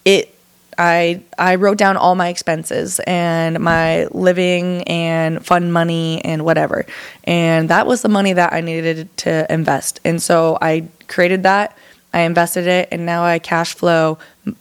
it 0.05 0.33
I 0.77 1.21
I 1.37 1.55
wrote 1.55 1.77
down 1.77 1.97
all 1.97 2.15
my 2.15 2.29
expenses 2.29 2.99
and 3.05 3.59
my 3.59 4.05
living 4.05 4.83
and 4.83 5.45
fun 5.45 5.71
money 5.71 6.23
and 6.23 6.45
whatever. 6.45 6.85
And 7.23 7.69
that 7.69 7.87
was 7.87 8.01
the 8.01 8.09
money 8.09 8.33
that 8.33 8.53
I 8.53 8.61
needed 8.61 9.15
to 9.17 9.51
invest. 9.51 9.99
And 10.03 10.21
so 10.21 10.57
I 10.61 10.87
created 11.07 11.43
that, 11.43 11.77
I 12.13 12.21
invested 12.21 12.67
it, 12.67 12.89
and 12.91 13.05
now 13.05 13.23
I 13.23 13.39
cash 13.39 13.75
flow 13.75 14.17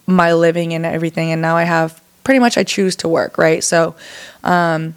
my 0.07 0.33
living 0.33 0.75
and 0.75 0.85
everything. 0.87 1.33
And 1.33 1.43
now 1.43 1.57
I 1.57 1.65
have 1.65 2.01
pretty 2.25 2.39
much 2.39 2.57
I 2.57 2.65
choose 2.65 2.97
to 2.97 3.09
work, 3.09 3.39
right? 3.39 3.63
So 3.65 3.95
um 4.45 4.95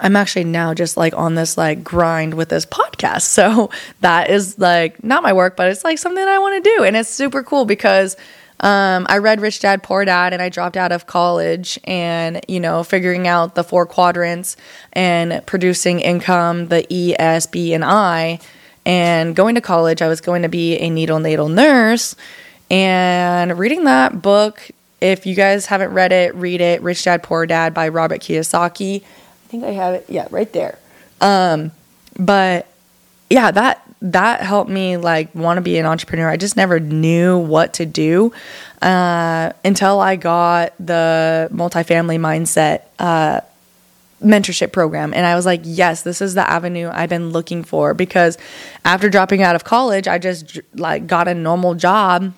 I'm 0.00 0.16
actually 0.16 0.44
now 0.44 0.74
just 0.74 0.96
like 0.96 1.14
on 1.14 1.34
this 1.34 1.56
like 1.56 1.84
grind 1.84 2.34
with 2.34 2.48
this 2.48 2.66
podcast. 2.66 3.22
So 3.42 3.70
that 4.00 4.30
is 4.30 4.58
like 4.58 5.02
not 5.02 5.22
my 5.22 5.32
work, 5.32 5.56
but 5.56 5.68
it's 5.70 5.84
like 5.84 5.98
something 5.98 6.22
I 6.22 6.38
want 6.38 6.62
to 6.62 6.76
do. 6.76 6.84
And 6.84 6.96
it's 6.96 7.08
super 7.08 7.42
cool 7.42 7.64
because 7.64 8.16
um, 8.62 9.06
I 9.08 9.18
read 9.18 9.40
Rich 9.40 9.60
Dad 9.60 9.82
Poor 9.82 10.04
Dad 10.04 10.32
and 10.32 10.40
I 10.40 10.48
dropped 10.48 10.76
out 10.76 10.92
of 10.92 11.06
college 11.06 11.78
and, 11.84 12.40
you 12.46 12.60
know, 12.60 12.84
figuring 12.84 13.26
out 13.26 13.56
the 13.56 13.64
four 13.64 13.86
quadrants 13.86 14.56
and 14.92 15.44
producing 15.46 16.00
income, 16.00 16.68
the 16.68 16.86
E, 16.88 17.14
S, 17.18 17.46
B, 17.46 17.74
and 17.74 17.84
I. 17.84 18.38
And 18.86 19.36
going 19.36 19.56
to 19.56 19.60
college, 19.60 20.00
I 20.00 20.08
was 20.08 20.20
going 20.20 20.42
to 20.42 20.48
be 20.48 20.76
a 20.76 20.90
neonatal 20.90 21.52
nurse. 21.52 22.16
And 22.70 23.58
reading 23.58 23.84
that 23.84 24.22
book, 24.22 24.70
if 25.00 25.26
you 25.26 25.34
guys 25.34 25.66
haven't 25.66 25.92
read 25.92 26.12
it, 26.12 26.34
read 26.34 26.60
it 26.60 26.82
Rich 26.82 27.04
Dad 27.04 27.22
Poor 27.22 27.46
Dad 27.46 27.74
by 27.74 27.88
Robert 27.88 28.20
Kiyosaki. 28.20 29.02
I 29.02 29.48
think 29.48 29.64
I 29.64 29.70
have 29.70 29.94
it. 29.94 30.06
Yeah, 30.08 30.28
right 30.30 30.52
there. 30.52 30.78
Um, 31.20 31.72
but 32.18 32.66
yeah, 33.28 33.50
that 33.50 33.82
that 34.02 34.40
helped 34.40 34.70
me 34.70 34.96
like 34.96 35.32
want 35.34 35.58
to 35.58 35.62
be 35.62 35.78
an 35.78 35.86
entrepreneur. 35.86 36.28
I 36.28 36.36
just 36.36 36.56
never 36.56 36.80
knew 36.80 37.38
what 37.38 37.74
to 37.74 37.86
do 37.86 38.32
uh, 38.82 39.52
until 39.64 40.00
I 40.00 40.16
got 40.16 40.74
the 40.84 41.48
multifamily 41.52 42.18
mindset 42.18 42.82
uh, 42.98 43.40
mentorship 44.22 44.72
program, 44.72 45.14
and 45.14 45.24
I 45.24 45.36
was 45.36 45.46
like, 45.46 45.60
yes, 45.64 46.02
this 46.02 46.20
is 46.20 46.34
the 46.34 46.48
avenue 46.48 46.90
I've 46.92 47.08
been 47.08 47.30
looking 47.30 47.62
for. 47.62 47.94
Because 47.94 48.38
after 48.84 49.08
dropping 49.08 49.42
out 49.42 49.54
of 49.54 49.64
college, 49.64 50.08
I 50.08 50.18
just 50.18 50.58
like 50.74 51.06
got 51.06 51.28
a 51.28 51.34
normal 51.34 51.74
job, 51.74 52.34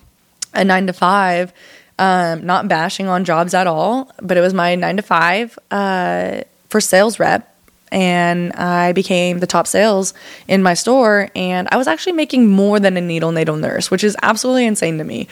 a 0.53 0.63
nine 0.63 0.87
to 0.87 0.93
five. 0.93 1.51
Um, 1.97 2.45
not 2.45 2.67
bashing 2.67 3.07
on 3.07 3.23
jobs 3.23 3.53
at 3.53 3.67
all, 3.67 4.11
but 4.21 4.35
it 4.35 4.41
was 4.41 4.53
my 4.53 4.75
nine 4.75 4.97
to 4.97 5.01
five 5.01 5.57
uh, 5.71 6.41
for 6.67 6.81
sales 6.81 7.19
rep 7.21 7.54
and 7.91 8.51
I 8.53 8.91
became 8.93 9.39
the 9.39 9.47
top 9.47 9.67
sales 9.67 10.13
in 10.47 10.63
my 10.63 10.73
store. 10.73 11.29
And 11.35 11.67
I 11.71 11.77
was 11.77 11.87
actually 11.87 12.13
making 12.13 12.49
more 12.49 12.79
than 12.79 12.97
a 12.97 13.01
neonatal 13.01 13.59
nurse, 13.59 13.91
which 13.91 14.03
is 14.03 14.15
absolutely 14.21 14.65
insane 14.65 14.97
to 14.97 15.03
me. 15.03 15.27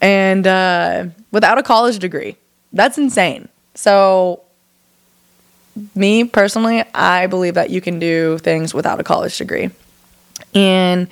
And 0.00 0.46
uh, 0.46 1.06
without 1.30 1.58
a 1.58 1.62
college 1.62 1.98
degree, 1.98 2.36
that's 2.72 2.98
insane. 2.98 3.48
So, 3.74 4.42
me 5.94 6.24
personally, 6.24 6.84
I 6.94 7.26
believe 7.26 7.54
that 7.54 7.70
you 7.70 7.80
can 7.80 7.98
do 7.98 8.38
things 8.38 8.74
without 8.74 9.00
a 9.00 9.04
college 9.04 9.38
degree. 9.38 9.70
And 10.54 11.08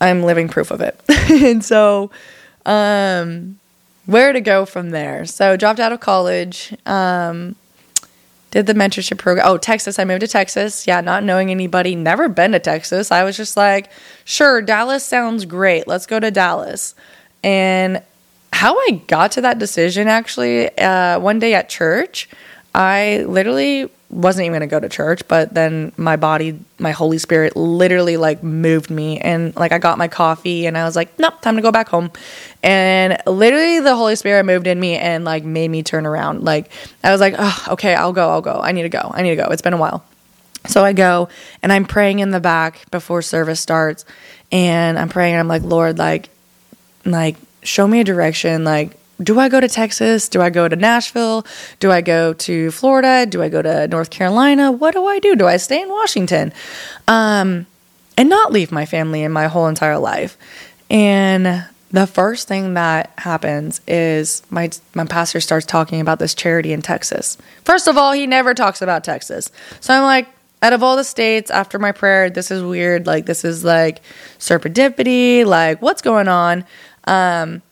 I'm 0.00 0.24
living 0.24 0.48
proof 0.48 0.70
of 0.70 0.80
it. 0.80 1.00
and 1.08 1.64
so, 1.64 2.10
um, 2.66 3.58
where 4.06 4.32
to 4.32 4.40
go 4.40 4.66
from 4.66 4.90
there? 4.90 5.24
So, 5.24 5.56
dropped 5.56 5.80
out 5.80 5.92
of 5.92 6.00
college. 6.00 6.74
Um, 6.84 7.54
did 8.56 8.64
the 8.64 8.72
mentorship 8.72 9.18
program. 9.18 9.46
Oh, 9.46 9.58
Texas. 9.58 9.98
I 9.98 10.04
moved 10.04 10.22
to 10.22 10.26
Texas. 10.26 10.86
Yeah, 10.86 11.02
not 11.02 11.22
knowing 11.22 11.50
anybody, 11.50 11.94
never 11.94 12.26
been 12.26 12.52
to 12.52 12.58
Texas. 12.58 13.12
I 13.12 13.22
was 13.22 13.36
just 13.36 13.54
like, 13.54 13.90
sure, 14.24 14.62
Dallas 14.62 15.04
sounds 15.04 15.44
great. 15.44 15.86
Let's 15.86 16.06
go 16.06 16.18
to 16.18 16.30
Dallas. 16.30 16.94
And 17.44 18.02
how 18.54 18.74
I 18.74 19.02
got 19.08 19.32
to 19.32 19.42
that 19.42 19.58
decision 19.58 20.08
actually, 20.08 20.76
uh, 20.78 21.20
one 21.20 21.38
day 21.38 21.52
at 21.52 21.68
church, 21.68 22.30
I 22.74 23.26
literally 23.28 23.90
wasn't 24.08 24.44
even 24.44 24.54
gonna 24.54 24.66
go 24.66 24.78
to 24.78 24.88
church, 24.88 25.26
but 25.28 25.52
then 25.52 25.92
my 25.96 26.16
body, 26.16 26.58
my 26.78 26.92
Holy 26.92 27.18
Spirit 27.18 27.56
literally 27.56 28.16
like 28.16 28.42
moved 28.42 28.90
me 28.90 29.18
and 29.18 29.54
like 29.56 29.72
I 29.72 29.78
got 29.78 29.98
my 29.98 30.08
coffee 30.08 30.66
and 30.66 30.78
I 30.78 30.84
was 30.84 30.94
like, 30.94 31.18
nope, 31.18 31.40
time 31.40 31.56
to 31.56 31.62
go 31.62 31.72
back 31.72 31.88
home. 31.88 32.10
And 32.62 33.20
literally 33.26 33.80
the 33.80 33.96
Holy 33.96 34.16
Spirit 34.16 34.44
moved 34.44 34.66
in 34.66 34.78
me 34.78 34.96
and 34.96 35.24
like 35.24 35.44
made 35.44 35.68
me 35.68 35.82
turn 35.82 36.06
around. 36.06 36.44
Like 36.44 36.70
I 37.02 37.10
was 37.10 37.20
like, 37.20 37.34
oh, 37.36 37.66
okay, 37.70 37.94
I'll 37.94 38.12
go, 38.12 38.30
I'll 38.30 38.42
go. 38.42 38.60
I 38.62 38.72
need 38.72 38.82
to 38.82 38.88
go. 38.88 39.10
I 39.12 39.22
need 39.22 39.30
to 39.30 39.36
go. 39.36 39.48
It's 39.50 39.62
been 39.62 39.72
a 39.72 39.78
while. 39.78 40.04
So 40.66 40.84
I 40.84 40.92
go 40.92 41.28
and 41.62 41.72
I'm 41.72 41.84
praying 41.84 42.20
in 42.20 42.30
the 42.30 42.40
back 42.40 42.90
before 42.90 43.22
service 43.22 43.60
starts 43.60 44.04
and 44.52 44.98
I'm 44.98 45.08
praying 45.08 45.34
and 45.34 45.40
I'm 45.40 45.48
like, 45.48 45.62
Lord, 45.62 45.98
like, 45.98 46.28
like 47.04 47.36
show 47.62 47.86
me 47.86 48.00
a 48.00 48.04
direction, 48.04 48.64
like 48.64 48.96
do 49.22 49.38
I 49.38 49.48
go 49.48 49.60
to 49.60 49.68
Texas? 49.68 50.28
Do 50.28 50.42
I 50.42 50.50
go 50.50 50.68
to 50.68 50.76
Nashville? 50.76 51.46
Do 51.80 51.90
I 51.90 52.00
go 52.00 52.32
to 52.34 52.70
Florida? 52.70 53.26
Do 53.26 53.42
I 53.42 53.48
go 53.48 53.62
to 53.62 53.88
North 53.88 54.10
Carolina? 54.10 54.70
What 54.70 54.94
do 54.94 55.06
I 55.06 55.18
do? 55.18 55.34
Do 55.36 55.46
I 55.46 55.56
stay 55.56 55.82
in 55.82 55.88
Washington? 55.88 56.52
Um, 57.08 57.66
and 58.18 58.28
not 58.28 58.52
leave 58.52 58.72
my 58.72 58.86
family 58.86 59.22
and 59.22 59.32
my 59.32 59.46
whole 59.46 59.68
entire 59.68 59.98
life. 59.98 60.36
And 60.90 61.66
the 61.90 62.06
first 62.06 62.48
thing 62.48 62.74
that 62.74 63.12
happens 63.18 63.80
is 63.86 64.42
my 64.50 64.70
my 64.94 65.04
pastor 65.04 65.40
starts 65.40 65.66
talking 65.66 66.00
about 66.00 66.18
this 66.18 66.34
charity 66.34 66.72
in 66.72 66.82
Texas. 66.82 67.38
First 67.64 67.88
of 67.88 67.96
all, 67.96 68.12
he 68.12 68.26
never 68.26 68.54
talks 68.54 68.82
about 68.82 69.04
Texas. 69.04 69.50
So 69.80 69.94
I'm 69.94 70.02
like, 70.02 70.28
out 70.62 70.72
of 70.72 70.82
all 70.82 70.96
the 70.96 71.04
states 71.04 71.50
after 71.50 71.78
my 71.78 71.92
prayer, 71.92 72.28
this 72.28 72.50
is 72.50 72.62
weird. 72.62 73.06
Like 73.06 73.26
this 73.26 73.44
is 73.44 73.64
like 73.64 74.02
serendipity. 74.38 75.44
Like 75.44 75.80
what's 75.80 76.02
going 76.02 76.28
on? 76.28 76.64
Um, 77.04 77.62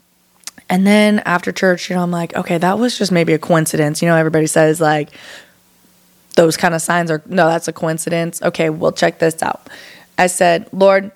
and 0.69 0.87
then 0.87 1.21
after 1.21 1.53
church, 1.53 1.91
you 1.91 1.97
know, 1.97 2.03
I'm 2.03 2.11
like, 2.11 2.35
okay, 2.35 2.59
that 2.59 2.79
was 2.79 2.99
just 2.99 3.13
maybe 3.13 3.33
a 3.33 3.39
coincidence. 3.39 4.03
You 4.03 4.09
know, 4.09 4.17
everybody 4.17 4.47
says 4.47 4.81
like 4.81 5.11
those 6.37 6.57
kind 6.57 6.75
of 6.75 6.83
signs 6.83 7.11
are 7.11 7.23
no, 7.27 7.47
that's 7.49 7.69
a 7.69 7.73
coincidence. 7.73 8.43
Okay, 8.43 8.71
well, 8.71 8.93
check 8.93 9.19
this 9.19 9.43
out. 9.43 9.69
I 10.17 10.27
said, 10.27 10.69
Lord, 10.73 11.13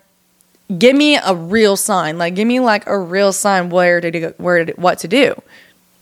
give 0.77 0.95
me 0.95 1.17
a 1.17 1.35
real 1.35 1.77
sign. 1.77 2.19
Like, 2.19 2.35
give 2.35 2.47
me 2.47 2.61
like 2.61 2.87
a 2.87 2.99
real 2.99 3.33
sign 3.33 3.71
where 3.71 4.01
to 4.01 4.11
do, 4.11 4.35
where 4.39 4.65
to, 4.65 4.73
what 4.75 4.99
to 5.01 5.09
do. 5.09 5.41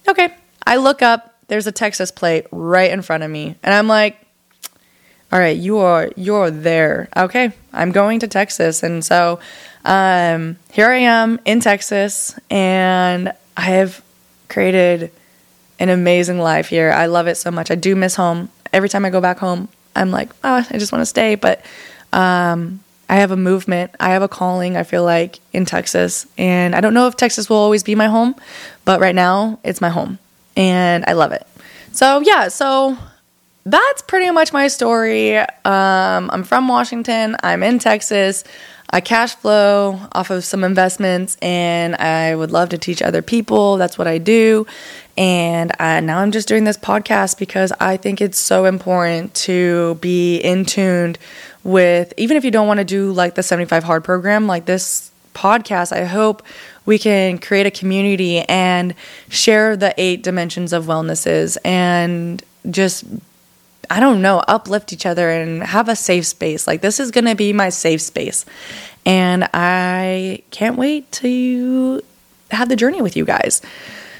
Okay, 0.09 0.35
I 0.67 0.77
look 0.77 1.03
up. 1.03 1.35
There's 1.49 1.67
a 1.67 1.73
Texas 1.73 2.11
plate 2.11 2.47
right 2.51 2.91
in 2.91 3.03
front 3.03 3.23
of 3.23 3.31
me, 3.31 3.57
and 3.63 3.73
I'm 3.73 3.87
like, 3.87 4.26
all 5.33 5.39
right, 5.39 5.57
you 5.57 5.79
are 5.79 6.11
you're 6.17 6.51
there. 6.51 7.09
Okay, 7.17 7.53
I'm 7.73 7.93
going 7.93 8.21
to 8.21 8.29
Texas, 8.29 8.83
and 8.83 9.05
so 9.05 9.41
um, 9.85 10.57
here 10.73 10.89
I 10.89 10.99
am 10.99 11.41
in 11.45 11.61
Texas, 11.61 12.39
and 12.51 13.33
I 13.57 13.63
have 13.63 14.03
created 14.49 15.11
an 15.79 15.89
amazing 15.89 16.39
life 16.39 16.69
here. 16.69 16.91
I 16.91 17.07
love 17.07 17.27
it 17.27 17.37
so 17.37 17.51
much. 17.51 17.71
I 17.71 17.75
do 17.75 17.97
miss 17.97 18.15
home. 18.15 18.51
Every 18.73 18.89
time 18.89 19.05
I 19.05 19.11
go 19.11 19.21
back 19.21 19.39
home, 19.39 19.69
I'm 19.95 20.11
like, 20.11 20.31
oh, 20.45 20.67
I 20.69 20.79
just 20.79 20.93
want 20.93 21.03
to 21.03 21.07
stay. 21.07 21.35
But 21.35 21.65
um, 22.13 22.81
I 23.09 23.17
have 23.17 23.31
a 23.31 23.37
movement. 23.37 23.93
I 23.99 24.11
have 24.11 24.23
a 24.23 24.29
calling. 24.29 24.77
I 24.77 24.85
feel 24.85 25.05
like 25.05 25.41
in 25.53 25.65
Texas, 25.65 26.27
and 26.39 26.75
I 26.75 26.81
don't 26.81 26.95
know 26.95 27.09
if 27.09 27.17
Texas 27.17 27.51
will 27.51 27.57
always 27.57 27.83
be 27.83 27.95
my 27.95 28.07
home, 28.07 28.37
but 28.85 29.01
right 29.01 29.15
now 29.15 29.59
it's 29.65 29.81
my 29.81 29.91
home, 29.91 30.19
and 30.57 31.05
I 31.07 31.13
love 31.13 31.33
it. 31.33 31.47
So 31.93 32.21
yeah, 32.21 32.49
so 32.49 32.97
that's 33.67 34.03
pretty 34.03 34.31
much 34.31 34.53
my 34.53 34.69
story. 34.69 35.37
Um, 35.37 35.47
I'm 35.65 36.45
from 36.45 36.69
Washington. 36.69 37.37
I'm 37.43 37.65
in 37.65 37.81
Texas. 37.81 38.45
I 38.91 39.01
cash 39.01 39.35
flow 39.35 40.01
off 40.13 40.31
of 40.31 40.45
some 40.45 40.63
investments 40.63 41.37
and 41.43 41.97
I 41.97 42.37
would 42.37 42.53
love 42.53 42.69
to 42.69 42.79
teach 42.79 43.03
other 43.03 43.23
people. 43.23 43.77
That's 43.77 43.99
what 43.99 44.07
I 44.07 44.19
do. 44.19 44.69
And 45.19 45.73
I, 45.81 45.99
now 45.99 46.21
I'm 46.21 46.31
just 46.31 46.47
doing 46.47 46.63
this 46.63 46.77
podcast 46.77 47.41
because 47.41 47.73
I 47.81 47.97
think 47.97 48.21
it's 48.21 48.39
so 48.39 48.67
important 48.67 49.35
to 49.35 49.97
be 49.97 50.37
in 50.37 50.65
tuned 50.65 51.19
with, 51.65 52.15
even 52.17 52.37
if 52.37 52.45
you 52.45 52.53
don't 52.53 52.69
want 52.69 52.79
to 52.79 52.85
do 52.85 53.11
like 53.11 53.35
the 53.35 53.43
75 53.43 53.83
hard 53.83 54.05
program, 54.05 54.47
like 54.47 54.67
this 54.67 55.11
podcast, 55.35 55.91
I 55.91 56.05
hope 56.05 56.45
we 56.85 57.01
can 57.01 57.39
create 57.39 57.67
a 57.67 57.73
community 57.73 58.39
and 58.43 58.95
share 59.29 59.77
the 59.77 59.93
eight 59.99 60.23
dimensions 60.23 60.73
of 60.73 60.87
wellnesses 60.87 61.59
and 61.65 62.41
just 62.71 63.05
I 63.91 64.01
don't 64.01 64.23
know, 64.23 64.39
uplift 64.47 64.93
each 64.93 65.07
other 65.07 65.31
and 65.31 65.63
have 65.63 65.89
a 65.89 65.97
safe 65.97 66.27
space. 66.27 66.67
Like, 66.67 66.81
this 66.81 67.01
is 67.01 67.11
going 67.11 67.25
to 67.27 67.35
be 67.35 67.53
my 67.53 67.69
safe 67.69 68.01
space. 68.01 68.45
And 69.05 69.49
I 69.55 70.43
can't 70.51 70.77
wait 70.77 71.11
to 71.13 72.03
have 72.51 72.69
the 72.69 72.77
journey 72.77 73.03
with 73.03 73.17
you 73.17 73.25
guys. 73.25 73.63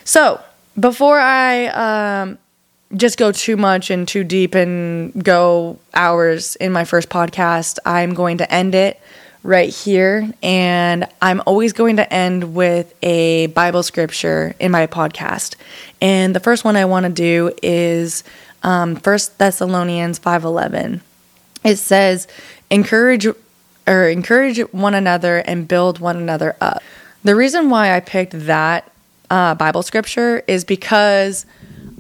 So, 0.05 0.41
before 0.79 1.19
I 1.19 1.67
um, 1.67 2.39
just 2.95 3.19
go 3.19 3.33
too 3.33 3.57
much 3.57 3.91
and 3.91 4.07
too 4.07 4.25
deep 4.25 4.55
and 4.55 5.25
go 5.25 5.79
hours 5.95 6.57
in 6.57 6.73
my 6.73 6.85
first 6.85 7.09
podcast, 7.09 7.79
I'm 7.85 8.15
going 8.15 8.39
to 8.39 8.53
end 8.53 8.75
it 8.75 9.01
right 9.43 9.71
here. 9.71 10.31
And 10.43 11.07
I'm 11.23 11.43
always 11.47 11.73
going 11.73 11.97
to 11.97 12.13
end 12.13 12.55
with 12.55 12.93
a 13.03 13.47
Bible 13.49 13.83
scripture 13.83 14.55
in 14.61 14.71
my 14.71 14.87
podcast. 14.87 15.55
And 16.01 16.35
the 16.35 16.41
first 16.41 16.65
one 16.65 16.77
I 16.77 16.85
want 16.85 17.05
to 17.05 17.13
do 17.13 17.53
is 17.63 18.25
um, 18.67 18.97
1 18.97 19.19
Thessalonians 19.39 20.19
5.11. 20.19 21.01
It 21.65 21.77
says, 21.77 22.29
encourage 22.69 23.27
or 23.87 24.09
encourage 24.09 24.59
one 24.73 24.95
another 24.95 25.39
and 25.39 25.67
build 25.67 26.01
one 26.01 26.17
another 26.17 26.57
up. 26.61 26.83
The 27.23 27.37
reason 27.37 27.71
why 27.71 27.97
I 27.97 28.01
picked 28.01 28.33
that 28.47 28.93
uh, 29.31 29.55
Bible 29.55 29.83
scripture 29.83 30.43
is 30.47 30.65
because 30.65 31.47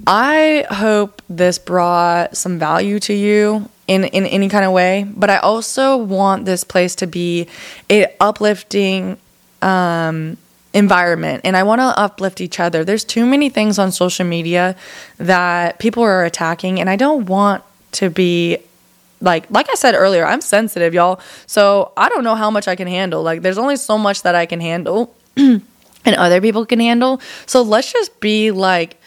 I 0.06 0.66
hope 0.68 1.22
this 1.28 1.58
brought 1.58 2.36
some 2.36 2.58
value 2.58 2.98
to 3.00 3.14
you 3.14 3.68
in, 3.86 4.04
in 4.04 4.26
any 4.26 4.48
kind 4.48 4.64
of 4.64 4.72
way, 4.72 5.04
but 5.08 5.30
I 5.30 5.38
also 5.38 5.96
want 5.96 6.44
this 6.44 6.64
place 6.64 6.96
to 6.96 7.06
be 7.06 7.46
a 7.88 8.06
uplifting 8.20 9.18
um, 9.62 10.36
environment 10.76 11.40
and 11.44 11.56
I 11.56 11.62
want 11.62 11.80
to 11.80 11.98
uplift 11.98 12.40
each 12.40 12.60
other. 12.60 12.84
There's 12.84 13.04
too 13.04 13.24
many 13.24 13.48
things 13.48 13.78
on 13.78 13.90
social 13.90 14.26
media 14.26 14.76
that 15.16 15.78
people 15.78 16.02
are 16.02 16.24
attacking 16.24 16.78
and 16.80 16.90
I 16.90 16.96
don't 16.96 17.24
want 17.26 17.64
to 17.92 18.10
be 18.10 18.58
like 19.22 19.50
like 19.50 19.70
I 19.70 19.74
said 19.74 19.94
earlier, 19.94 20.26
I'm 20.26 20.42
sensitive, 20.42 20.92
y'all. 20.92 21.18
So 21.46 21.92
I 21.96 22.10
don't 22.10 22.24
know 22.24 22.34
how 22.34 22.50
much 22.50 22.68
I 22.68 22.76
can 22.76 22.86
handle. 22.86 23.22
Like 23.22 23.40
there's 23.40 23.56
only 23.56 23.76
so 23.76 23.96
much 23.96 24.22
that 24.22 24.34
I 24.34 24.44
can 24.44 24.60
handle 24.60 25.14
and 25.36 25.62
other 26.06 26.42
people 26.42 26.66
can 26.66 26.80
handle. 26.80 27.22
So 27.46 27.62
let's 27.62 27.90
just 27.90 28.20
be 28.20 28.50
like 28.50 29.00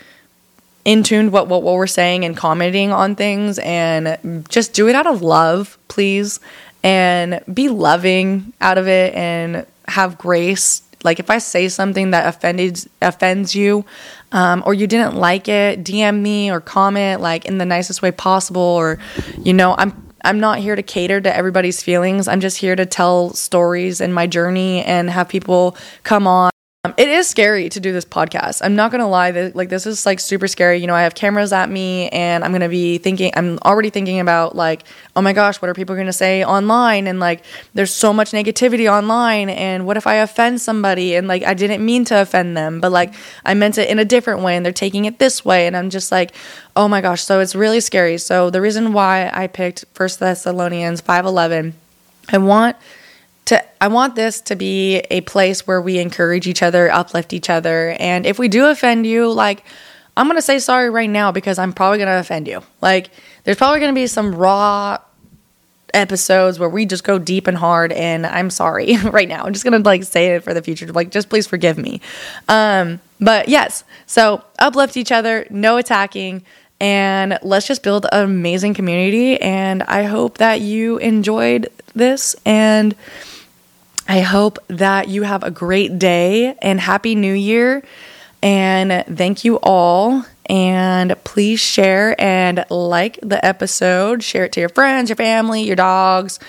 in 0.85 1.03
tune 1.03 1.29
what, 1.29 1.47
what 1.47 1.61
what 1.61 1.75
we're 1.75 1.85
saying 1.85 2.25
and 2.25 2.35
commenting 2.35 2.91
on 2.91 3.15
things 3.15 3.59
and 3.59 4.43
just 4.49 4.73
do 4.73 4.87
it 4.89 4.95
out 4.95 5.05
of 5.05 5.21
love, 5.21 5.77
please. 5.87 6.39
And 6.81 7.41
be 7.53 7.67
loving 7.67 8.53
out 8.61 8.77
of 8.77 8.87
it 8.87 9.13
and 9.13 9.65
have 9.89 10.17
grace 10.17 10.81
like 11.03 11.19
if 11.19 11.29
I 11.29 11.37
say 11.37 11.69
something 11.69 12.11
that 12.11 12.27
offended 12.27 12.85
offends 13.01 13.55
you, 13.55 13.85
um, 14.31 14.63
or 14.65 14.73
you 14.73 14.87
didn't 14.87 15.15
like 15.15 15.47
it, 15.47 15.83
DM 15.83 16.21
me 16.21 16.51
or 16.51 16.59
comment 16.59 17.21
like 17.21 17.45
in 17.45 17.57
the 17.57 17.65
nicest 17.65 18.01
way 18.01 18.11
possible. 18.11 18.61
Or, 18.61 18.99
you 19.37 19.53
know, 19.53 19.75
I'm 19.77 20.09
I'm 20.23 20.39
not 20.39 20.59
here 20.59 20.75
to 20.75 20.83
cater 20.83 21.21
to 21.21 21.35
everybody's 21.35 21.81
feelings. 21.81 22.27
I'm 22.27 22.41
just 22.41 22.57
here 22.57 22.75
to 22.75 22.85
tell 22.85 23.33
stories 23.33 24.01
and 24.01 24.13
my 24.13 24.27
journey 24.27 24.83
and 24.83 25.09
have 25.09 25.29
people 25.29 25.77
come 26.03 26.27
on 26.27 26.48
um, 26.85 26.93
it 26.95 27.09
is 27.09 27.27
scary 27.27 27.67
to 27.67 27.81
do 27.81 27.91
this 27.91 28.05
podcast. 28.05 28.61
I'm 28.63 28.73
not 28.73 28.89
gonna 28.89 29.09
lie. 29.09 29.31
Like 29.31 29.67
this 29.67 29.85
is 29.85 30.05
like 30.05 30.21
super 30.21 30.47
scary. 30.47 30.77
You 30.77 30.87
know, 30.87 30.95
I 30.95 31.01
have 31.01 31.13
cameras 31.13 31.51
at 31.51 31.69
me, 31.69 32.07
and 32.07 32.41
I'm 32.41 32.53
gonna 32.53 32.69
be 32.69 32.97
thinking. 32.99 33.33
I'm 33.35 33.59
already 33.65 33.89
thinking 33.89 34.21
about 34.21 34.55
like, 34.55 34.85
oh 35.13 35.21
my 35.21 35.33
gosh, 35.33 35.61
what 35.61 35.67
are 35.67 35.73
people 35.73 35.97
gonna 35.97 36.13
say 36.13 36.45
online? 36.45 37.07
And 37.07 37.19
like, 37.19 37.43
there's 37.73 37.93
so 37.93 38.13
much 38.13 38.31
negativity 38.31 38.89
online. 38.89 39.49
And 39.49 39.85
what 39.85 39.97
if 39.97 40.07
I 40.07 40.15
offend 40.15 40.61
somebody? 40.61 41.15
And 41.15 41.27
like, 41.27 41.43
I 41.43 41.53
didn't 41.53 41.85
mean 41.85 42.05
to 42.05 42.21
offend 42.21 42.55
them, 42.55 42.79
but 42.79 42.93
like, 42.93 43.13
I 43.43 43.55
meant 43.55 43.77
it 43.77 43.89
in 43.89 43.99
a 43.99 44.05
different 44.05 44.41
way, 44.41 44.55
and 44.55 44.65
they're 44.65 44.71
taking 44.71 45.03
it 45.03 45.19
this 45.19 45.43
way. 45.43 45.67
And 45.67 45.75
I'm 45.75 45.89
just 45.89 46.13
like, 46.13 46.33
oh 46.77 46.87
my 46.87 47.01
gosh. 47.01 47.21
So 47.25 47.41
it's 47.41 47.55
really 47.55 47.81
scary. 47.81 48.17
So 48.17 48.49
the 48.49 48.61
reason 48.61 48.93
why 48.93 49.29
I 49.33 49.47
picked 49.47 49.83
First 49.93 50.21
Thessalonians 50.21 51.01
five 51.01 51.25
eleven, 51.25 51.73
I 52.29 52.37
want 52.37 52.77
I 53.81 53.87
want 53.87 54.15
this 54.15 54.41
to 54.41 54.55
be 54.55 54.97
a 55.09 55.21
place 55.21 55.65
where 55.65 55.81
we 55.81 55.99
encourage 55.99 56.47
each 56.47 56.61
other, 56.61 56.91
uplift 56.91 57.33
each 57.33 57.49
other, 57.49 57.95
and 57.99 58.25
if 58.25 58.37
we 58.37 58.47
do 58.47 58.67
offend 58.67 59.05
you, 59.05 59.31
like 59.31 59.63
I'm 60.17 60.27
going 60.27 60.37
to 60.37 60.41
say 60.41 60.59
sorry 60.59 60.89
right 60.89 61.09
now 61.09 61.31
because 61.31 61.57
I'm 61.57 61.71
probably 61.71 61.99
going 61.99 62.09
to 62.09 62.19
offend 62.19 62.47
you. 62.47 62.61
Like 62.81 63.09
there's 63.45 63.57
probably 63.57 63.79
going 63.79 63.93
to 63.93 63.99
be 63.99 64.07
some 64.07 64.35
raw 64.35 64.97
episodes 65.93 66.59
where 66.59 66.69
we 66.69 66.85
just 66.85 67.03
go 67.03 67.17
deep 67.17 67.47
and 67.47 67.57
hard 67.57 67.91
and 67.93 68.25
I'm 68.25 68.49
sorry 68.49 68.97
right 69.03 69.29
now. 69.29 69.45
I'm 69.45 69.53
just 69.53 69.63
going 69.63 69.81
to 69.81 69.87
like 69.87 70.03
say 70.03 70.35
it 70.35 70.43
for 70.43 70.53
the 70.53 70.61
future. 70.61 70.87
Like 70.87 71.11
just 71.11 71.29
please 71.29 71.47
forgive 71.47 71.77
me. 71.77 72.01
Um 72.49 72.99
but 73.21 73.49
yes, 73.49 73.83
so 74.05 74.43
uplift 74.59 74.97
each 74.97 75.11
other, 75.11 75.47
no 75.49 75.77
attacking 75.77 76.43
and 76.81 77.39
let's 77.41 77.67
just 77.67 77.83
build 77.83 78.05
an 78.11 78.23
amazing 78.23 78.73
community 78.73 79.39
and 79.41 79.83
I 79.83 80.03
hope 80.03 80.37
that 80.37 80.61
you 80.61 80.97
enjoyed 80.97 81.69
this 81.95 82.35
and 82.45 82.93
I 84.09 84.21
hope 84.21 84.57
that 84.69 85.07
you 85.07 85.21
have 85.21 85.43
a 85.43 85.51
great 85.51 85.99
day 85.99 86.55
and 86.63 86.79
happy 86.79 87.13
new 87.13 87.31
year. 87.31 87.83
And 88.41 89.05
thank 89.15 89.45
you 89.45 89.59
all. 89.61 90.25
And 90.47 91.15
please 91.23 91.59
share 91.59 92.19
and 92.19 92.65
like 92.71 93.19
the 93.21 93.43
episode. 93.45 94.23
Share 94.23 94.45
it 94.45 94.53
to 94.53 94.61
your 94.61 94.69
friends, 94.69 95.09
your 95.09 95.15
family, 95.15 95.61
your 95.61 95.75
dogs, 95.75 96.39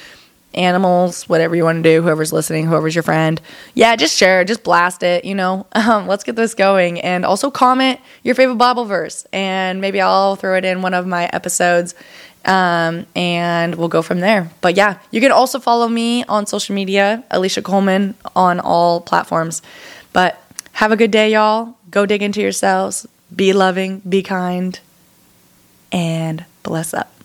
animals, 0.54 1.28
whatever 1.28 1.54
you 1.54 1.64
want 1.64 1.84
to 1.84 1.96
do, 1.96 2.00
whoever's 2.00 2.32
listening, 2.32 2.66
whoever's 2.66 2.94
your 2.94 3.02
friend. 3.02 3.42
Yeah, 3.74 3.94
just 3.94 4.16
share, 4.16 4.42
just 4.44 4.62
blast 4.62 5.02
it, 5.02 5.26
you 5.26 5.34
know. 5.34 5.66
Um, 5.80 6.06
let's 6.06 6.24
get 6.24 6.36
this 6.36 6.54
going. 6.54 7.00
And 7.00 7.24
also 7.24 7.50
comment 7.50 8.00
your 8.22 8.34
favorite 8.34 8.56
Bible 8.56 8.84
verse, 8.84 9.26
and 9.32 9.80
maybe 9.80 10.00
I'll 10.00 10.36
throw 10.36 10.56
it 10.56 10.64
in 10.64 10.82
one 10.82 10.94
of 10.94 11.06
my 11.06 11.28
episodes 11.32 11.94
um, 12.50 13.06
and 13.14 13.76
we'll 13.76 13.88
go 13.88 14.02
from 14.02 14.18
there. 14.18 14.50
But 14.60 14.76
yeah, 14.76 14.98
you 15.12 15.20
can 15.20 15.30
also 15.30 15.60
follow 15.60 15.86
me 15.88 16.24
on 16.24 16.46
social 16.46 16.74
media, 16.74 17.22
Alicia 17.30 17.62
Coleman, 17.62 18.16
on 18.34 18.58
all 18.58 19.00
platforms. 19.00 19.62
But 20.12 20.42
have 20.72 20.90
a 20.90 20.96
good 20.96 21.12
day, 21.12 21.32
y'all. 21.32 21.76
Go 21.90 22.06
dig 22.06 22.22
into 22.22 22.42
yourselves. 22.42 23.06
Be 23.34 23.52
loving, 23.52 24.00
be 24.00 24.24
kind, 24.24 24.80
and 25.92 26.44
bless 26.64 26.92
up. 26.92 27.19